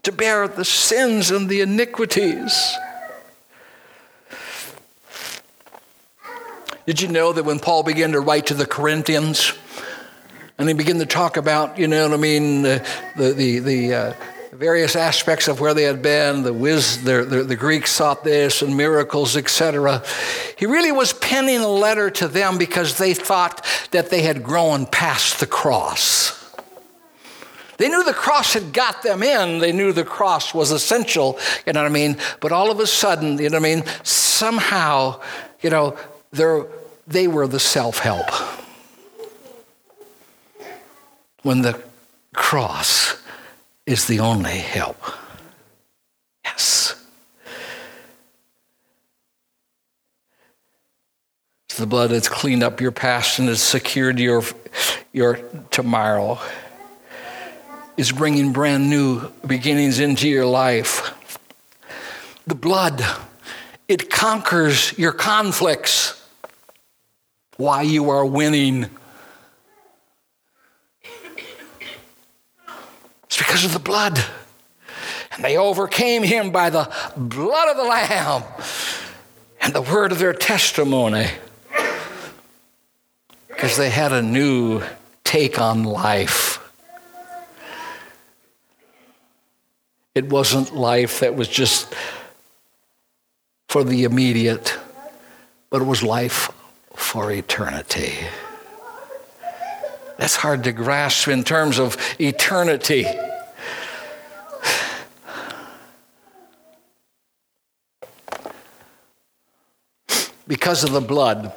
to 0.02 0.12
bear 0.12 0.48
the 0.48 0.64
sins 0.64 1.30
and 1.30 1.48
the 1.48 1.60
iniquities. 1.60 2.76
Did 6.86 7.02
you 7.02 7.08
know 7.08 7.32
that 7.32 7.44
when 7.44 7.58
Paul 7.58 7.82
began 7.82 8.12
to 8.12 8.20
write 8.20 8.46
to 8.46 8.54
the 8.54 8.64
Corinthians, 8.64 9.52
and 10.56 10.66
he 10.66 10.74
began 10.74 10.98
to 10.98 11.06
talk 11.06 11.36
about, 11.36 11.78
you 11.78 11.86
know 11.86 12.08
what 12.08 12.14
I 12.14 12.20
mean, 12.20 12.62
the, 12.62 12.84
the, 13.16 13.58
the, 13.58 13.94
uh, 13.94 14.12
various 14.52 14.96
aspects 14.96 15.48
of 15.48 15.60
where 15.60 15.74
they 15.74 15.82
had 15.82 16.02
been, 16.02 16.42
the, 16.42 16.52
the, 16.52 17.26
the, 17.28 17.42
the 17.44 17.56
Greeks 17.56 17.90
sought 17.90 18.24
this 18.24 18.62
and 18.62 18.76
miracles, 18.76 19.36
etc. 19.36 20.02
He 20.56 20.66
really 20.66 20.92
was 20.92 21.12
penning 21.12 21.60
a 21.60 21.68
letter 21.68 22.10
to 22.10 22.28
them 22.28 22.58
because 22.58 22.98
they 22.98 23.14
thought 23.14 23.64
that 23.90 24.10
they 24.10 24.22
had 24.22 24.42
grown 24.42 24.86
past 24.86 25.40
the 25.40 25.46
cross. 25.46 26.34
They 27.76 27.88
knew 27.88 28.02
the 28.02 28.12
cross 28.12 28.54
had 28.54 28.72
got 28.72 29.02
them 29.02 29.22
in. 29.22 29.60
They 29.60 29.72
knew 29.72 29.92
the 29.92 30.04
cross 30.04 30.52
was 30.52 30.72
essential, 30.72 31.38
you 31.64 31.72
know 31.72 31.82
what 31.82 31.90
I 31.90 31.94
mean? 31.94 32.16
But 32.40 32.50
all 32.50 32.70
of 32.70 32.80
a 32.80 32.86
sudden, 32.86 33.38
you 33.38 33.50
know 33.50 33.60
what 33.60 33.68
I 33.68 33.74
mean? 33.76 33.84
Somehow, 34.02 35.20
you 35.60 35.70
know, 35.70 35.96
they 37.06 37.28
were 37.28 37.46
the 37.46 37.60
self 37.60 37.98
help. 37.98 38.30
When 41.42 41.62
the 41.62 41.80
cross 42.34 43.17
is 43.88 44.06
the 44.06 44.20
only 44.20 44.58
help. 44.58 45.02
Yes. 46.44 46.94
It's 51.70 51.78
the 51.78 51.86
blood 51.86 52.10
that's 52.10 52.28
cleaned 52.28 52.62
up 52.62 52.82
your 52.82 52.92
past 52.92 53.38
and 53.38 53.48
has 53.48 53.62
secured 53.62 54.20
your, 54.20 54.42
your 55.14 55.36
tomorrow. 55.70 56.38
Is 57.96 58.12
bringing 58.12 58.52
brand 58.52 58.90
new 58.90 59.26
beginnings 59.46 60.00
into 60.00 60.28
your 60.28 60.46
life. 60.46 61.14
The 62.46 62.54
blood, 62.54 63.02
it 63.88 64.10
conquers 64.10 64.96
your 64.98 65.12
conflicts. 65.12 66.22
Why 67.56 67.82
you 67.82 68.10
are 68.10 68.24
winning 68.24 68.90
because 73.38 73.64
of 73.64 73.72
the 73.72 73.78
blood. 73.78 74.22
And 75.32 75.44
they 75.44 75.56
overcame 75.56 76.22
him 76.22 76.50
by 76.50 76.70
the 76.70 76.92
blood 77.16 77.68
of 77.70 77.76
the 77.76 77.84
Lamb 77.84 78.42
and 79.60 79.72
the 79.72 79.82
word 79.82 80.12
of 80.12 80.18
their 80.18 80.32
testimony. 80.32 81.28
Because 83.46 83.76
they 83.76 83.90
had 83.90 84.12
a 84.12 84.22
new 84.22 84.82
take 85.24 85.60
on 85.60 85.84
life. 85.84 86.58
It 90.14 90.28
wasn't 90.28 90.74
life 90.74 91.20
that 91.20 91.36
was 91.36 91.48
just 91.48 91.94
for 93.68 93.84
the 93.84 94.04
immediate, 94.04 94.76
but 95.70 95.82
it 95.82 95.84
was 95.84 96.02
life 96.02 96.50
for 96.96 97.30
eternity. 97.30 98.14
That's 100.16 100.34
hard 100.34 100.64
to 100.64 100.72
grasp 100.72 101.28
in 101.28 101.44
terms 101.44 101.78
of 101.78 101.96
eternity. 102.18 103.06
Because 110.48 110.82
of 110.82 110.90
the 110.90 111.00
blood. 111.00 111.52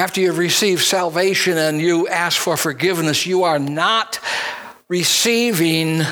after 0.00 0.20
you've 0.20 0.38
received 0.38 0.82
salvation 0.82 1.58
and 1.58 1.80
you 1.80 2.08
ask 2.08 2.40
for 2.40 2.56
forgiveness, 2.56 3.26
you 3.26 3.42
are 3.42 3.58
not 3.58 4.18
receiving 4.88 6.02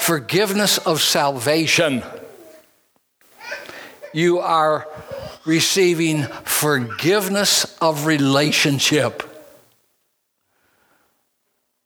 forgiveness 0.00 0.78
of 0.78 1.02
salvation. 1.02 2.02
You 4.12 4.38
are 4.38 4.88
receiving 5.44 6.22
forgiveness 6.22 7.76
of 7.82 8.06
relationship. 8.06 9.22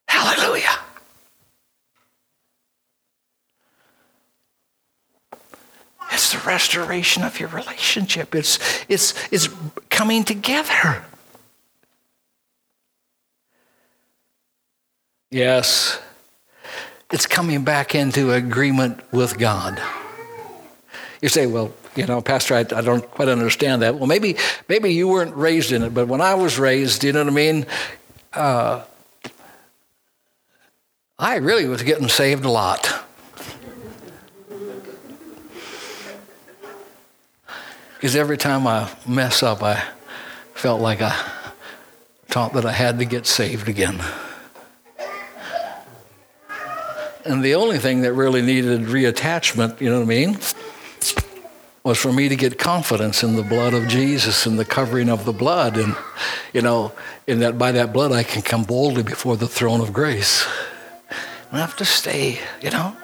Hallelujah. 0.06 0.78
It's 6.12 6.32
the 6.32 6.37
restoration 6.48 7.22
of 7.22 7.38
your 7.38 7.50
relationship. 7.50 8.34
It's, 8.34 8.58
it's, 8.88 9.14
it's 9.30 9.48
coming 9.90 10.24
together. 10.24 11.04
Yes, 15.30 16.00
it's 17.12 17.26
coming 17.26 17.64
back 17.64 17.94
into 17.94 18.32
agreement 18.32 19.00
with 19.12 19.38
God. 19.38 19.80
You 21.20 21.28
say, 21.28 21.46
well, 21.46 21.74
you 21.94 22.06
know, 22.06 22.22
Pastor, 22.22 22.54
I, 22.54 22.60
I, 22.60 22.80
don't 22.80 23.08
quite 23.10 23.28
understand 23.28 23.82
that. 23.82 23.96
Well, 23.96 24.06
maybe, 24.06 24.36
maybe 24.68 24.94
you 24.94 25.08
weren't 25.08 25.34
raised 25.36 25.72
in 25.72 25.82
it, 25.82 25.92
but 25.92 26.08
when 26.08 26.22
I 26.22 26.34
was 26.34 26.58
raised, 26.58 27.04
you 27.04 27.12
know 27.12 27.24
what 27.24 27.32
I 27.32 27.36
mean? 27.36 27.66
Uh, 28.32 28.84
I 31.18 31.36
really 31.36 31.66
was 31.66 31.82
getting 31.82 32.08
saved 32.08 32.44
a 32.44 32.50
lot. 32.50 33.07
Because 37.98 38.14
every 38.14 38.36
time 38.36 38.64
I 38.64 38.88
mess 39.08 39.42
up, 39.42 39.60
I 39.60 39.82
felt 40.54 40.80
like 40.80 41.02
I 41.02 41.20
thought 42.28 42.52
that 42.52 42.64
I 42.64 42.70
had 42.70 43.00
to 43.00 43.04
get 43.04 43.26
saved 43.26 43.68
again. 43.68 44.00
And 47.24 47.42
the 47.42 47.56
only 47.56 47.78
thing 47.78 48.02
that 48.02 48.12
really 48.12 48.40
needed 48.40 48.82
reattachment, 48.82 49.80
you 49.80 49.90
know 49.90 49.98
what 49.98 50.04
I 50.04 50.06
mean, 50.06 50.38
was 51.82 51.98
for 51.98 52.12
me 52.12 52.28
to 52.28 52.36
get 52.36 52.56
confidence 52.56 53.24
in 53.24 53.34
the 53.34 53.42
blood 53.42 53.74
of 53.74 53.88
Jesus 53.88 54.46
and 54.46 54.56
the 54.56 54.64
covering 54.64 55.08
of 55.08 55.24
the 55.24 55.32
blood. 55.32 55.76
And, 55.76 55.96
you 56.52 56.62
know, 56.62 56.92
in 57.26 57.40
that 57.40 57.58
by 57.58 57.72
that 57.72 57.92
blood 57.92 58.12
I 58.12 58.22
can 58.22 58.42
come 58.42 58.62
boldly 58.62 59.02
before 59.02 59.36
the 59.36 59.48
throne 59.48 59.80
of 59.80 59.92
grace. 59.92 60.46
I 61.50 61.58
have 61.58 61.76
to 61.78 61.84
stay, 61.84 62.38
you 62.62 62.70
know. 62.70 62.96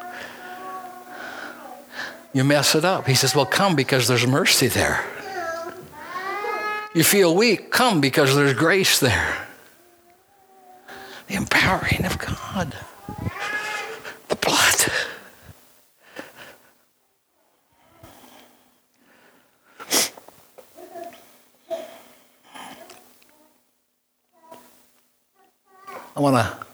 You 2.34 2.42
mess 2.42 2.74
it 2.74 2.84
up. 2.84 3.06
He 3.06 3.14
says, 3.14 3.34
Well, 3.34 3.46
come 3.46 3.76
because 3.76 4.08
there's 4.08 4.26
mercy 4.26 4.66
there. 4.66 5.04
You 6.92 7.04
feel 7.04 7.34
weak, 7.34 7.70
come 7.70 8.00
because 8.00 8.34
there's 8.34 8.54
grace 8.54 8.98
there. 8.98 9.46
The 11.28 11.36
empowering 11.36 12.04
of 12.04 12.18
God. 12.18 12.76
The 14.28 14.36
blood. 14.36 14.92
I 26.16 26.20
want 26.20 26.36
to 26.36 26.66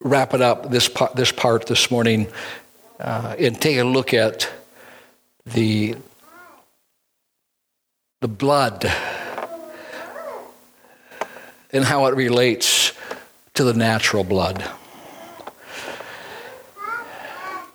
wrap 0.00 0.34
it 0.34 0.40
up 0.40 0.70
this 0.70 0.88
part, 0.88 1.14
this 1.14 1.30
part 1.30 1.66
this 1.66 1.90
morning 1.90 2.28
uh, 2.98 3.36
and 3.38 3.60
take 3.60 3.78
a 3.78 3.84
look 3.84 4.12
at 4.12 4.48
the 5.52 5.96
the 8.20 8.28
blood 8.28 8.84
and 11.72 11.84
how 11.84 12.06
it 12.06 12.16
relates 12.16 12.92
to 13.54 13.64
the 13.64 13.74
natural 13.74 14.24
blood. 14.24 14.68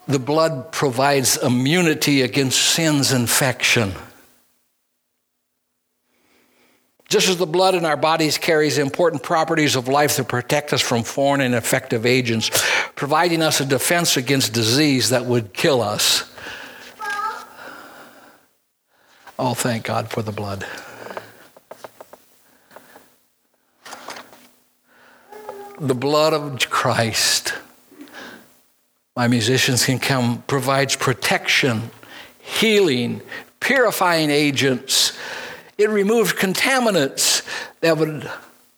The 0.08 0.20
blood 0.20 0.72
provides 0.74 1.38
immunity 1.38 2.24
against 2.24 2.60
sin's 2.60 3.14
infection. 3.14 3.94
Just 7.08 7.30
as 7.30 7.38
the 7.38 7.46
blood 7.46 7.76
in 7.76 7.86
our 7.86 7.96
bodies 7.96 8.38
carries 8.38 8.78
important 8.78 9.24
properties 9.24 9.76
of 9.76 9.88
life 9.88 10.18
that 10.18 10.28
protect 10.28 10.74
us 10.74 10.82
from 10.82 11.04
foreign 11.04 11.42
and 11.42 11.56
effective 11.56 12.06
agents, 12.06 12.50
providing 12.96 13.42
us 13.42 13.62
a 13.62 13.66
defense 13.66 14.18
against 14.18 14.52
disease 14.52 15.10
that 15.10 15.26
would 15.26 15.54
kill 15.54 15.82
us. 15.82 16.33
Oh, 19.38 19.54
thank 19.54 19.86
God 19.86 20.10
for 20.10 20.22
the 20.22 20.32
blood. 20.32 20.66
The 25.80 25.96
blood 25.96 26.34
of 26.34 26.70
Christ, 26.70 27.54
my 29.16 29.28
musicians 29.28 29.86
can 29.86 30.00
come, 30.00 30.44
provides 30.48 30.96
protection, 30.96 31.90
healing, 32.40 33.22
purifying 33.60 34.30
agents 34.30 35.18
it 35.78 35.90
removes 35.90 36.34
contaminants 36.34 37.46
that 37.82 37.98
would 37.98 38.30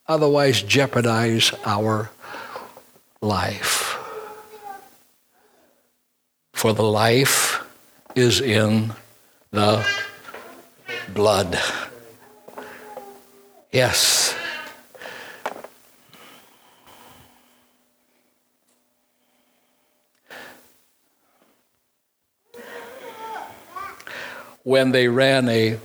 otherwise 0.07 0.61
jeopardize 0.61 1.51
our 1.65 2.09
life. 3.21 3.97
For 6.53 6.73
the 6.73 6.83
life 6.83 7.63
is 8.15 8.39
in 8.39 8.93
the 9.51 9.85
blood. 11.13 11.59
Yes. 13.71 14.35
When 24.63 24.91
they 24.91 25.07
ran 25.07 25.47
a 25.49 25.77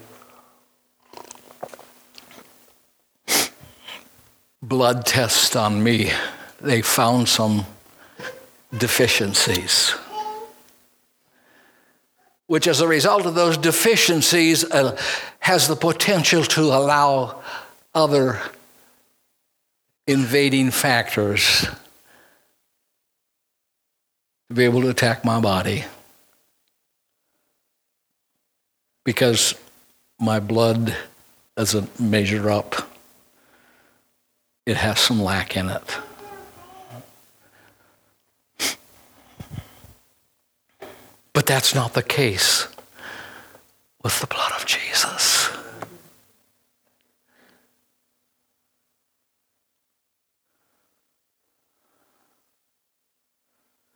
blood 4.63 5.05
test 5.05 5.57
on 5.57 5.83
me, 5.83 6.13
they 6.61 6.81
found 6.81 7.29
some 7.29 7.67
deficiencies. 8.77 9.95
Which, 12.51 12.67
as 12.67 12.81
a 12.81 12.89
result 12.89 13.27
of 13.27 13.37
those 13.37 13.57
deficiencies, 13.57 14.65
uh, 14.65 14.99
has 15.39 15.69
the 15.69 15.77
potential 15.77 16.43
to 16.43 16.63
allow 16.63 17.43
other 17.95 18.41
invading 20.09 20.73
factors 20.73 21.69
to 24.49 24.55
be 24.55 24.65
able 24.65 24.81
to 24.81 24.89
attack 24.89 25.25
my 25.25 25.41
body. 25.41 25.85
Because 29.05 29.55
my 30.19 30.41
blood 30.41 30.97
doesn't 31.57 32.01
measure 32.01 32.51
up 32.51 32.91
it 34.67 34.77
has 34.77 35.01
some 35.01 35.21
lack 35.21 35.57
in 35.57 35.69
it. 35.69 35.99
But 41.33 41.47
that's 41.47 41.75
not 41.75 41.95
the 41.95 42.03
case 42.03 42.67
with 44.03 44.21
the 44.21 44.27
blood 44.27 44.53
of 44.57 44.67
Jesus. 44.67 45.49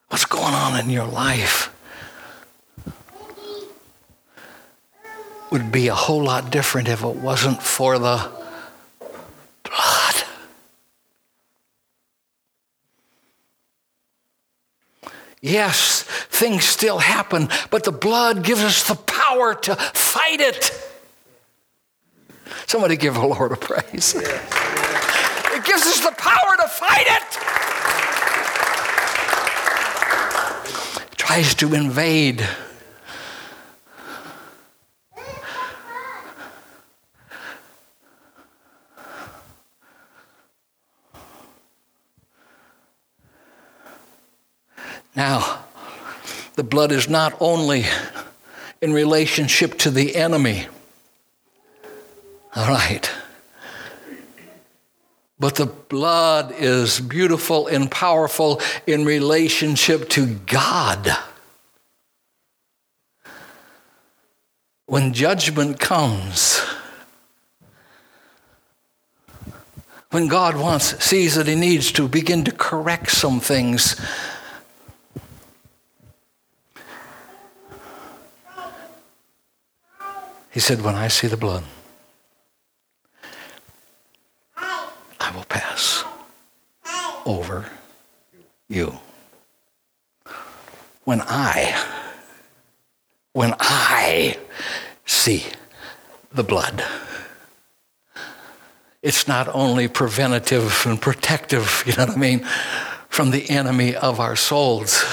What's 0.08 0.26
going 0.26 0.54
on 0.54 0.78
in 0.78 0.90
your 0.90 1.06
life 1.06 1.74
would 5.50 5.72
be 5.72 5.88
a 5.88 5.94
whole 5.94 6.22
lot 6.22 6.50
different 6.50 6.88
if 6.88 7.02
it 7.02 7.16
wasn't 7.16 7.62
for 7.62 7.98
the 7.98 8.30
Yes, 15.44 16.04
things 16.04 16.64
still 16.64 16.98
happen, 16.98 17.50
but 17.68 17.84
the 17.84 17.92
blood 17.92 18.42
gives 18.44 18.62
us 18.62 18.88
the 18.88 18.94
power 18.94 19.54
to 19.54 19.76
fight 19.76 20.40
it. 20.40 20.72
Somebody 22.66 22.96
give 22.96 23.12
the 23.12 23.26
Lord 23.26 23.52
a 23.52 23.56
praise. 23.56 24.14
It 24.14 25.64
gives 25.66 25.82
us 25.82 26.00
the 26.00 26.14
power 26.16 26.56
to 26.62 26.66
fight 26.66 27.06
it. 27.06 27.36
it 31.12 31.18
tries 31.18 31.54
to 31.56 31.74
invade. 31.74 32.48
Now, 45.16 45.64
the 46.64 46.70
blood 46.70 46.92
is 46.92 47.10
not 47.10 47.36
only 47.40 47.84
in 48.80 48.94
relationship 48.94 49.76
to 49.76 49.90
the 49.90 50.16
enemy, 50.16 50.66
all 52.56 52.68
right, 52.68 53.10
But 55.38 55.56
the 55.56 55.66
blood 55.66 56.54
is 56.56 57.00
beautiful 57.00 57.66
and 57.66 57.90
powerful 57.90 58.62
in 58.86 59.04
relationship 59.04 60.08
to 60.10 60.26
God. 60.46 61.10
When 64.86 65.12
judgment 65.12 65.78
comes, 65.78 66.60
when 70.12 70.28
God 70.28 70.56
wants, 70.56 71.04
sees 71.04 71.34
that 71.34 71.46
He 71.46 71.56
needs 71.56 71.92
to 71.92 72.08
begin 72.08 72.44
to 72.44 72.52
correct 72.52 73.10
some 73.10 73.40
things, 73.40 74.00
He 80.54 80.60
said, 80.60 80.82
When 80.82 80.94
I 80.94 81.08
see 81.08 81.26
the 81.26 81.36
blood, 81.36 81.64
I 84.56 85.32
will 85.34 85.44
pass 85.48 86.04
over 87.26 87.68
you. 88.68 89.00
When 91.02 91.20
I, 91.22 91.74
when 93.32 93.56
I 93.58 94.38
see 95.04 95.44
the 96.32 96.44
blood, 96.44 96.84
it's 99.02 99.26
not 99.26 99.48
only 99.52 99.88
preventative 99.88 100.86
and 100.86 101.02
protective, 101.02 101.82
you 101.86 101.96
know 101.96 102.06
what 102.06 102.16
I 102.16 102.20
mean, 102.20 102.46
from 103.08 103.32
the 103.32 103.50
enemy 103.50 103.96
of 103.96 104.20
our 104.20 104.36
souls. 104.36 105.04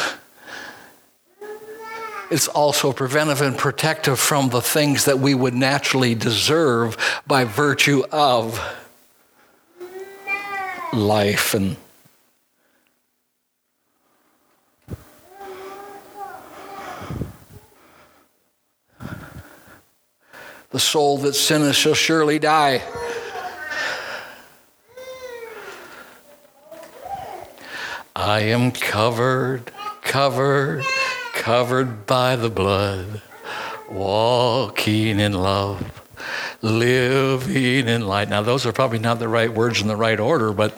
It's 2.31 2.47
also 2.47 2.93
preventive 2.93 3.41
and 3.41 3.57
protective 3.57 4.17
from 4.17 4.51
the 4.51 4.61
things 4.61 5.03
that 5.03 5.19
we 5.19 5.35
would 5.35 5.53
naturally 5.53 6.15
deserve 6.15 6.95
by 7.27 7.43
virtue 7.43 8.03
of 8.09 8.57
life 10.93 11.53
and 11.53 11.75
the 20.69 20.79
soul 20.79 21.17
that 21.17 21.33
sinneth 21.33 21.75
shall 21.75 21.93
surely 21.93 22.39
die. 22.39 22.81
I 28.15 28.39
am 28.39 28.71
covered, 28.71 29.69
covered, 30.01 30.85
covered 31.41 32.05
by 32.05 32.35
the 32.35 32.51
blood, 32.51 33.19
walking 33.89 35.19
in 35.19 35.33
love 35.33 35.99
living 36.61 37.87
in 37.87 38.05
light. 38.05 38.29
Now, 38.29 38.43
those 38.43 38.67
are 38.67 38.71
probably 38.71 38.99
not 38.99 39.17
the 39.17 39.27
right 39.27 39.51
words 39.51 39.81
in 39.81 39.87
the 39.87 39.95
right 39.95 40.19
order, 40.19 40.53
but 40.53 40.71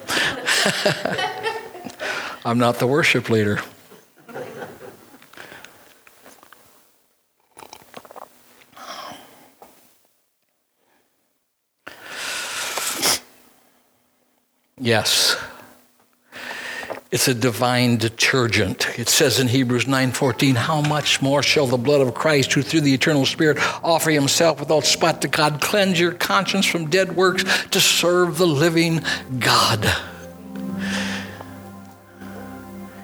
I'm 2.46 2.56
not 2.56 2.78
the 2.78 2.86
worship 2.86 3.28
leader. 3.28 3.60
Yes. 14.78 15.36
It's 17.14 17.28
a 17.28 17.34
divine 17.34 17.98
detergent. 17.98 18.88
It 18.98 19.08
says 19.08 19.38
in 19.38 19.46
Hebrews 19.46 19.86
9:14, 19.86 20.56
"How 20.56 20.80
much 20.80 21.22
more 21.22 21.44
shall 21.44 21.68
the 21.68 21.78
blood 21.78 22.00
of 22.00 22.12
Christ, 22.12 22.52
who 22.52 22.60
through 22.60 22.80
the 22.80 22.92
eternal 22.92 23.24
Spirit 23.24 23.56
offer 23.84 24.10
himself 24.10 24.58
without 24.58 24.84
spot 24.84 25.22
to 25.22 25.28
God, 25.28 25.60
cleanse 25.60 26.00
your 26.00 26.10
conscience 26.10 26.66
from 26.66 26.86
dead 26.90 27.14
works 27.14 27.44
to 27.70 27.80
serve 27.80 28.36
the 28.36 28.48
living 28.48 29.00
God?" 29.38 29.94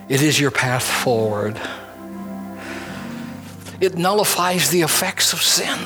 It 0.08 0.22
is 0.22 0.40
your 0.40 0.50
path 0.50 0.82
forward. 0.82 1.61
It 3.80 3.96
nullifies 3.96 4.70
the 4.70 4.82
effects 4.82 5.32
of 5.32 5.40
sin. 5.40 5.78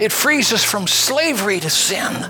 It 0.00 0.12
frees 0.12 0.50
us 0.54 0.64
from 0.64 0.86
slavery 0.86 1.60
to 1.60 1.68
sin. 1.68 2.24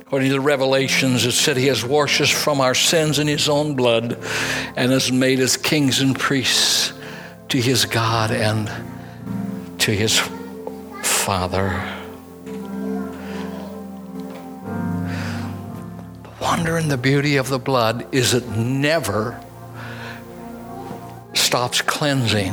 According 0.00 0.28
to 0.30 0.34
the 0.34 0.40
Revelations, 0.40 1.26
it 1.26 1.32
said 1.32 1.58
he 1.58 1.66
has 1.66 1.84
washed 1.84 2.22
us 2.22 2.30
from 2.30 2.62
our 2.62 2.74
sins 2.74 3.18
in 3.18 3.26
his 3.26 3.46
own 3.46 3.74
blood 3.74 4.18
and 4.74 4.90
has 4.90 5.12
made 5.12 5.38
us 5.40 5.58
kings 5.58 6.00
and 6.00 6.18
priests 6.18 6.94
to 7.50 7.60
his 7.60 7.84
God 7.84 8.30
and 8.30 8.70
to 9.80 9.90
his 9.90 10.18
Father. 11.02 11.78
The 16.22 16.30
wonder 16.40 16.78
and 16.78 16.90
the 16.90 16.96
beauty 16.96 17.36
of 17.36 17.50
the 17.50 17.58
blood 17.58 18.06
is 18.14 18.32
it 18.32 18.48
never 18.48 19.43
stops 21.54 21.82
cleansing 21.82 22.52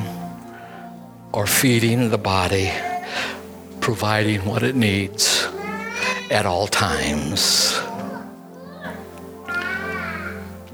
or 1.34 1.48
feeding 1.48 2.12
the 2.12 2.20
body, 2.20 2.72
providing 3.80 4.46
what 4.46 4.62
it 4.62 4.76
needs 4.76 5.48
at 6.30 6.46
all 6.46 6.68
times. 6.68 7.82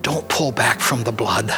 Don't 0.01 0.28
pull 0.28 0.51
back 0.51 0.82
from 0.82 1.05
the 1.05 1.11
blood. 1.13 1.49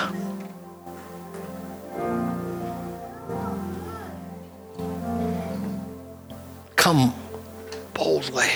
Come 6.75 7.15
boldly. 7.95 8.51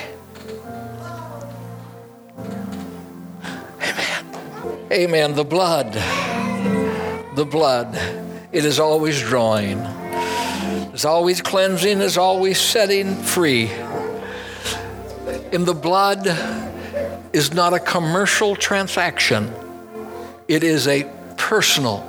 Amen. 3.82 4.26
Amen. 4.92 5.34
The 5.34 5.44
blood 5.44 6.33
the 7.36 7.46
blood. 7.46 7.96
It 8.52 8.66
is 8.66 8.80
always 8.80 9.20
drawing, 9.20 9.80
it's 10.94 11.06
always 11.06 11.42
cleansing, 11.42 12.02
it's 12.02 12.18
always 12.18 12.60
setting 12.60 13.16
free. 13.16 13.72
And 15.52 15.66
the 15.66 15.74
blood 15.74 16.28
is 17.34 17.54
not 17.54 17.74
a 17.74 17.80
commercial 17.80 18.56
transaction, 18.56 19.52
it 20.48 20.64
is 20.64 20.88
a 20.88 21.10
personal 21.38 22.08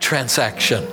transaction. 0.00 0.84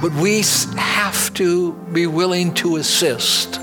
But 0.00 0.12
we 0.12 0.42
have 0.76 1.34
to 1.34 1.72
be 1.92 2.06
willing 2.06 2.54
to 2.54 2.76
assist. 2.76 3.60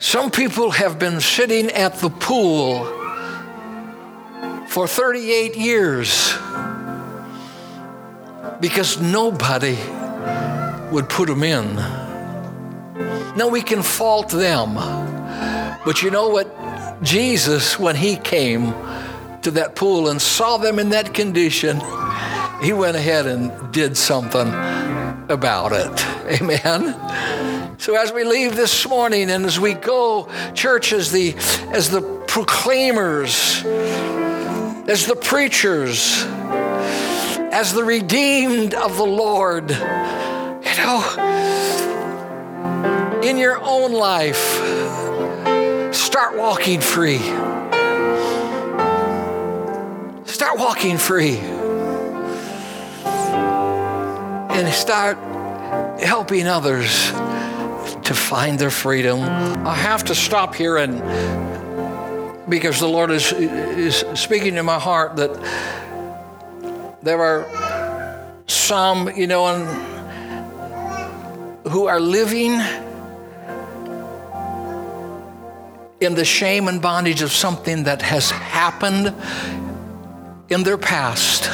Some 0.00 0.30
people 0.30 0.70
have 0.70 1.00
been 1.00 1.20
sitting 1.20 1.72
at 1.72 1.94
the 1.94 2.08
pool 2.08 2.84
for 4.68 4.86
38 4.86 5.56
years 5.56 6.32
because 8.60 9.00
nobody 9.00 9.76
would 10.92 11.08
put 11.08 11.28
them 11.28 11.42
in. 11.42 11.74
Now 13.36 13.48
we 13.48 13.60
can 13.60 13.82
fault 13.82 14.30
them, 14.30 14.74
but 15.84 16.00
you 16.00 16.12
know 16.12 16.28
what? 16.28 17.02
Jesus, 17.02 17.76
when 17.76 17.96
he 17.96 18.14
came 18.16 18.72
to 19.42 19.50
that 19.52 19.74
pool 19.74 20.08
and 20.10 20.22
saw 20.22 20.58
them 20.58 20.78
in 20.78 20.90
that 20.90 21.12
condition, 21.12 21.80
he 22.62 22.72
went 22.72 22.96
ahead 22.96 23.26
and 23.26 23.72
did 23.72 23.96
something 23.96 24.46
about 25.28 25.72
it. 25.72 26.17
Amen. 26.28 27.78
So 27.78 27.94
as 27.94 28.12
we 28.12 28.22
leave 28.22 28.54
this 28.54 28.86
morning 28.86 29.30
and 29.30 29.46
as 29.46 29.58
we 29.58 29.72
go, 29.72 30.28
church, 30.52 30.92
as 30.92 31.10
the 31.10 31.34
as 31.72 31.88
the 31.88 32.02
proclaimers, 32.26 33.64
as 33.64 35.06
the 35.06 35.16
preachers, 35.16 36.22
as 37.50 37.72
the 37.72 37.82
redeemed 37.82 38.74
of 38.74 38.98
the 38.98 39.06
Lord, 39.06 39.70
you 39.70 40.76
know, 40.76 41.02
in 43.24 43.38
your 43.38 43.58
own 43.62 43.92
life, 43.92 44.36
start 45.94 46.36
walking 46.36 46.82
free. 46.82 47.20
Start 50.26 50.58
walking 50.58 50.98
free. 50.98 51.38
And 54.50 54.74
start 54.74 55.16
helping 56.00 56.46
others 56.46 57.10
to 58.02 58.14
find 58.14 58.58
their 58.58 58.70
freedom. 58.70 59.20
I 59.20 59.74
have 59.74 60.04
to 60.04 60.14
stop 60.14 60.54
here 60.54 60.76
and 60.76 61.02
because 62.48 62.80
the 62.80 62.88
Lord 62.88 63.10
is, 63.10 63.32
is 63.32 64.04
speaking 64.14 64.54
to 64.54 64.62
my 64.62 64.78
heart 64.78 65.16
that 65.16 65.34
there 67.02 67.20
are 67.20 68.42
some, 68.46 69.10
you 69.14 69.26
know, 69.26 69.64
who 71.68 71.86
are 71.86 72.00
living 72.00 72.58
in 76.00 76.14
the 76.14 76.24
shame 76.24 76.68
and 76.68 76.80
bondage 76.80 77.22
of 77.22 77.32
something 77.32 77.84
that 77.84 78.00
has 78.00 78.30
happened 78.30 79.14
in 80.48 80.62
their 80.62 80.78
past. 80.78 81.48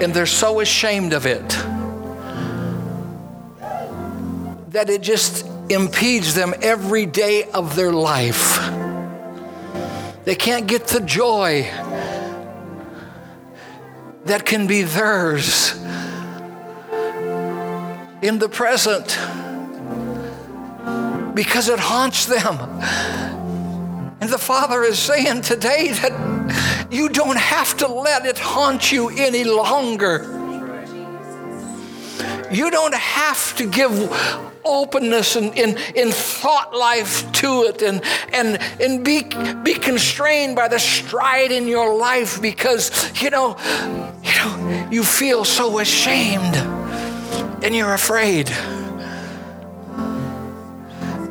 And 0.00 0.14
they're 0.14 0.26
so 0.26 0.60
ashamed 0.60 1.12
of 1.12 1.26
it 1.26 1.42
that 4.72 4.88
it 4.88 5.02
just 5.02 5.46
impedes 5.68 6.34
them 6.34 6.54
every 6.62 7.06
day 7.06 7.44
of 7.50 7.76
their 7.76 7.92
life. 7.92 8.58
They 10.24 10.34
can't 10.34 10.66
get 10.66 10.86
the 10.88 11.00
joy 11.00 11.70
that 14.24 14.46
can 14.46 14.66
be 14.66 14.82
theirs 14.82 15.74
in 18.22 18.38
the 18.38 18.48
present 18.48 19.18
because 21.34 21.68
it 21.68 21.78
haunts 21.78 22.26
them. 22.26 22.58
And 24.20 24.30
the 24.30 24.38
Father 24.38 24.82
is 24.84 24.98
saying 24.98 25.42
today 25.42 25.92
that 25.92 26.88
you 26.90 27.08
don't 27.08 27.38
have 27.38 27.76
to 27.78 27.88
let 27.88 28.24
it 28.24 28.38
haunt 28.38 28.92
you 28.92 29.10
any 29.10 29.44
longer. 29.44 30.41
You 32.52 32.70
don't 32.70 32.94
have 32.94 33.56
to 33.56 33.68
give 33.68 33.92
openness 34.64 35.36
and 35.36 35.56
in, 35.58 35.76
in 35.94 36.12
thought 36.12 36.74
life 36.74 37.30
to 37.32 37.64
it 37.64 37.82
and, 37.82 38.02
and, 38.32 38.58
and 38.80 39.04
be, 39.04 39.24
be 39.62 39.74
constrained 39.74 40.54
by 40.54 40.68
the 40.68 40.78
stride 40.78 41.50
in 41.50 41.66
your 41.66 41.96
life 41.96 42.40
because, 42.40 42.90
you 43.20 43.30
know, 43.30 43.56
you 44.22 44.32
know, 44.36 44.88
you 44.90 45.02
feel 45.02 45.44
so 45.44 45.78
ashamed 45.78 46.56
and 47.64 47.74
you're 47.74 47.94
afraid 47.94 48.50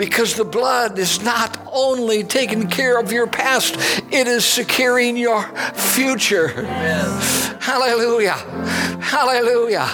because 0.01 0.33
the 0.33 0.43
blood 0.43 0.97
is 0.97 1.21
not 1.21 1.55
only 1.71 2.23
taking 2.23 2.67
care 2.67 2.99
of 2.99 3.11
your 3.11 3.27
past, 3.27 3.75
it 4.11 4.27
is 4.27 4.43
securing 4.43 5.15
your 5.15 5.43
future. 5.75 6.49
Amen. 6.49 7.21
Hallelujah. 7.61 8.33
Hallelujah. 8.99 9.85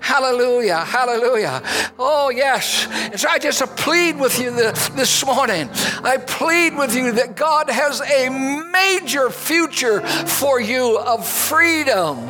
Hallelujah. 0.00 0.78
Hallelujah. 0.78 1.62
Oh, 1.98 2.30
yes. 2.30 2.86
And 2.92 3.18
so 3.18 3.28
I 3.28 3.40
just 3.40 3.60
plead 3.76 4.20
with 4.20 4.38
you 4.38 4.52
this 4.52 5.26
morning. 5.26 5.68
I 6.04 6.18
plead 6.18 6.76
with 6.76 6.94
you 6.94 7.10
that 7.12 7.34
God 7.34 7.68
has 7.68 8.00
a 8.02 8.28
major 8.70 9.30
future 9.30 10.00
for 10.06 10.60
you 10.60 10.96
of 11.00 11.26
freedom. 11.26 12.24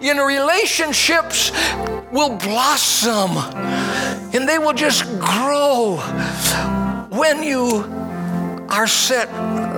Know, 0.00 0.24
relationships 0.24 1.50
will 2.12 2.36
blossom 2.36 3.34
and 4.32 4.48
they 4.48 4.58
will 4.58 4.72
just 4.72 5.04
grow 5.18 5.96
when 7.10 7.42
you 7.42 7.84
are 8.68 8.86
set 8.86 9.28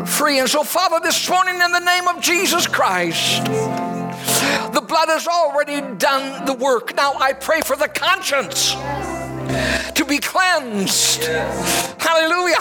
free. 0.07 0.39
And 0.39 0.49
so, 0.49 0.63
Father, 0.63 1.01
this 1.03 1.29
morning, 1.29 1.55
in 1.55 1.73
the 1.73 1.81
name 1.81 2.09
of 2.09 2.21
Jesus 2.21 2.67
Christ, 2.67 3.45
the 3.47 4.85
blood 4.87 5.09
has 5.09 5.27
already 5.27 5.81
done 5.97 6.45
the 6.45 6.55
work. 6.55 6.95
Now 6.95 7.15
I 7.15 7.33
pray 7.33 7.63
for 7.63 7.77
the 7.77 7.89
conscience 7.89 8.73
to 9.95 10.05
be 10.07 10.19
cleansed. 10.19 11.25
Hallelujah. 11.99 12.61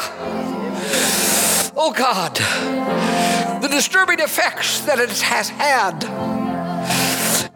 Oh 1.75 1.93
God, 1.95 2.35
the 3.61 3.67
disturbing 3.67 4.19
effects 4.19 4.81
that 4.81 4.99
it 4.99 5.09
has 5.21 5.49
had, 5.49 6.01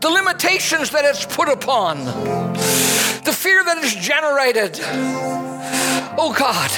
the 0.01 0.09
limitations 0.09 0.89
that 0.91 1.05
it's 1.05 1.25
put 1.25 1.49
upon, 1.49 1.97
the 3.25 3.33
fear 3.33 3.63
that 3.63 3.83
is 3.83 3.95
generated. 3.95 4.79
Oh 6.17 6.33
God, 6.37 6.69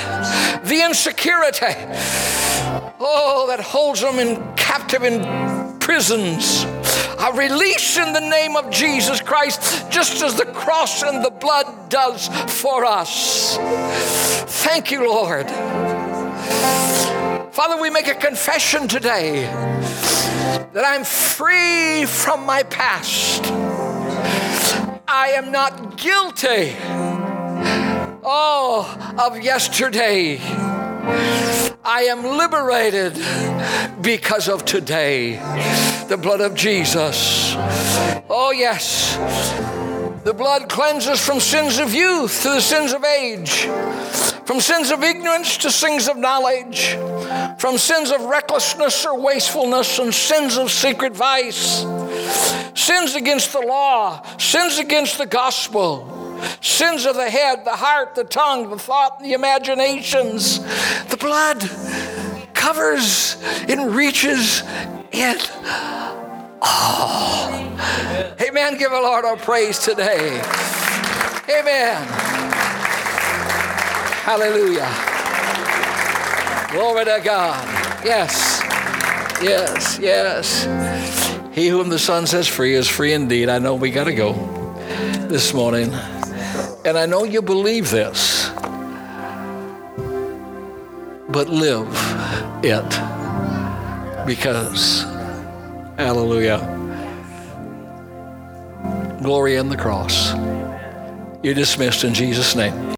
the 0.63 0.81
insecurity. 0.83 1.75
Oh, 2.99 3.45
that 3.49 3.59
holds 3.59 4.01
them 4.01 4.17
in 4.17 4.55
captive 4.55 5.03
in 5.03 5.77
prisons. 5.79 6.65
I 7.19 7.31
release 7.35 7.97
in 7.97 8.13
the 8.13 8.21
name 8.21 8.55
of 8.55 8.69
Jesus 8.69 9.21
Christ, 9.21 9.91
just 9.91 10.23
as 10.23 10.35
the 10.35 10.45
cross 10.45 11.03
and 11.03 11.23
the 11.23 11.31
blood 11.31 11.89
does 11.89 12.27
for 12.61 12.85
us. 12.85 13.57
Thank 14.63 14.89
you, 14.91 15.07
Lord. 15.07 15.49
Father, 17.51 17.81
we 17.81 17.89
make 17.89 18.07
a 18.07 18.15
confession 18.15 18.87
today 18.87 19.41
that 20.73 20.85
I'm 20.85 21.03
free 21.03 22.05
from 22.05 22.45
my 22.45 22.63
past. 22.63 23.66
I 25.09 25.29
am 25.29 25.53
not 25.53 25.95
guilty, 25.95 26.75
oh, 28.23 29.15
of 29.17 29.41
yesterday. 29.41 30.37
I 31.83 32.07
am 32.09 32.23
liberated 32.23 33.13
because 34.01 34.49
of 34.49 34.65
today. 34.65 35.37
The 36.09 36.17
blood 36.17 36.41
of 36.41 36.55
Jesus. 36.55 37.53
Oh, 38.29 38.51
yes. 38.53 39.15
The 40.25 40.33
blood 40.33 40.67
cleanses 40.67 41.25
from 41.25 41.39
sins 41.39 41.79
of 41.79 41.93
youth 41.93 42.41
to 42.41 42.49
the 42.49 42.59
sins 42.59 42.91
of 42.91 43.05
age, 43.05 43.61
from 44.43 44.59
sins 44.59 44.91
of 44.91 45.03
ignorance 45.03 45.55
to 45.59 45.71
sins 45.71 46.09
of 46.09 46.17
knowledge, 46.17 46.97
from 47.59 47.77
sins 47.77 48.11
of 48.11 48.19
recklessness 48.25 49.05
or 49.05 49.17
wastefulness 49.17 49.99
and 49.99 50.13
sins 50.13 50.57
of 50.57 50.69
secret 50.69 51.15
vice, 51.15 51.85
sins 52.75 53.15
against 53.15 53.53
the 53.53 53.61
law, 53.61 54.23
sins 54.37 54.79
against 54.79 55.17
the 55.17 55.25
gospel 55.25 56.13
sins 56.61 57.05
of 57.05 57.15
the 57.15 57.29
head, 57.29 57.65
the 57.65 57.75
heart, 57.75 58.15
the 58.15 58.23
tongue, 58.23 58.69
the 58.69 58.77
thought, 58.77 59.19
the 59.19 59.33
imaginations. 59.33 60.59
The 61.05 61.17
blood 61.17 61.59
covers 62.53 63.41
and 63.67 63.95
reaches 63.95 64.63
it 65.11 65.51
all. 66.61 67.49
Amen. 68.41 68.77
Give 68.77 68.91
the 68.91 69.01
Lord 69.01 69.25
our 69.25 69.37
praise 69.37 69.79
today. 69.79 70.41
Amen. 71.49 72.07
Hallelujah. 74.23 74.91
Glory 76.71 77.05
to 77.05 77.21
God. 77.23 77.65
Yes. 78.03 78.61
Yes. 79.41 79.99
Yes. 79.99 80.96
He 81.57 81.69
whom 81.69 81.89
the 81.89 81.97
Son 81.97 82.27
sets 82.27 82.47
free 82.47 82.75
is 82.75 82.87
free 82.87 83.13
indeed. 83.13 83.49
I 83.49 83.57
know 83.57 83.73
we 83.73 83.89
got 83.89 84.03
to 84.03 84.13
go 84.13 84.33
this 85.27 85.55
morning. 85.55 85.91
And 86.85 86.95
I 86.95 87.07
know 87.07 87.23
you 87.23 87.41
believe 87.41 87.89
this, 87.89 88.51
but 91.27 91.49
live 91.49 91.89
it 92.63 92.87
because, 94.27 95.01
hallelujah, 95.97 96.59
glory 99.23 99.55
in 99.55 99.69
the 99.69 99.77
cross. 99.77 100.35
You're 101.41 101.55
dismissed 101.55 102.03
in 102.03 102.13
Jesus' 102.13 102.55
name. 102.55 102.96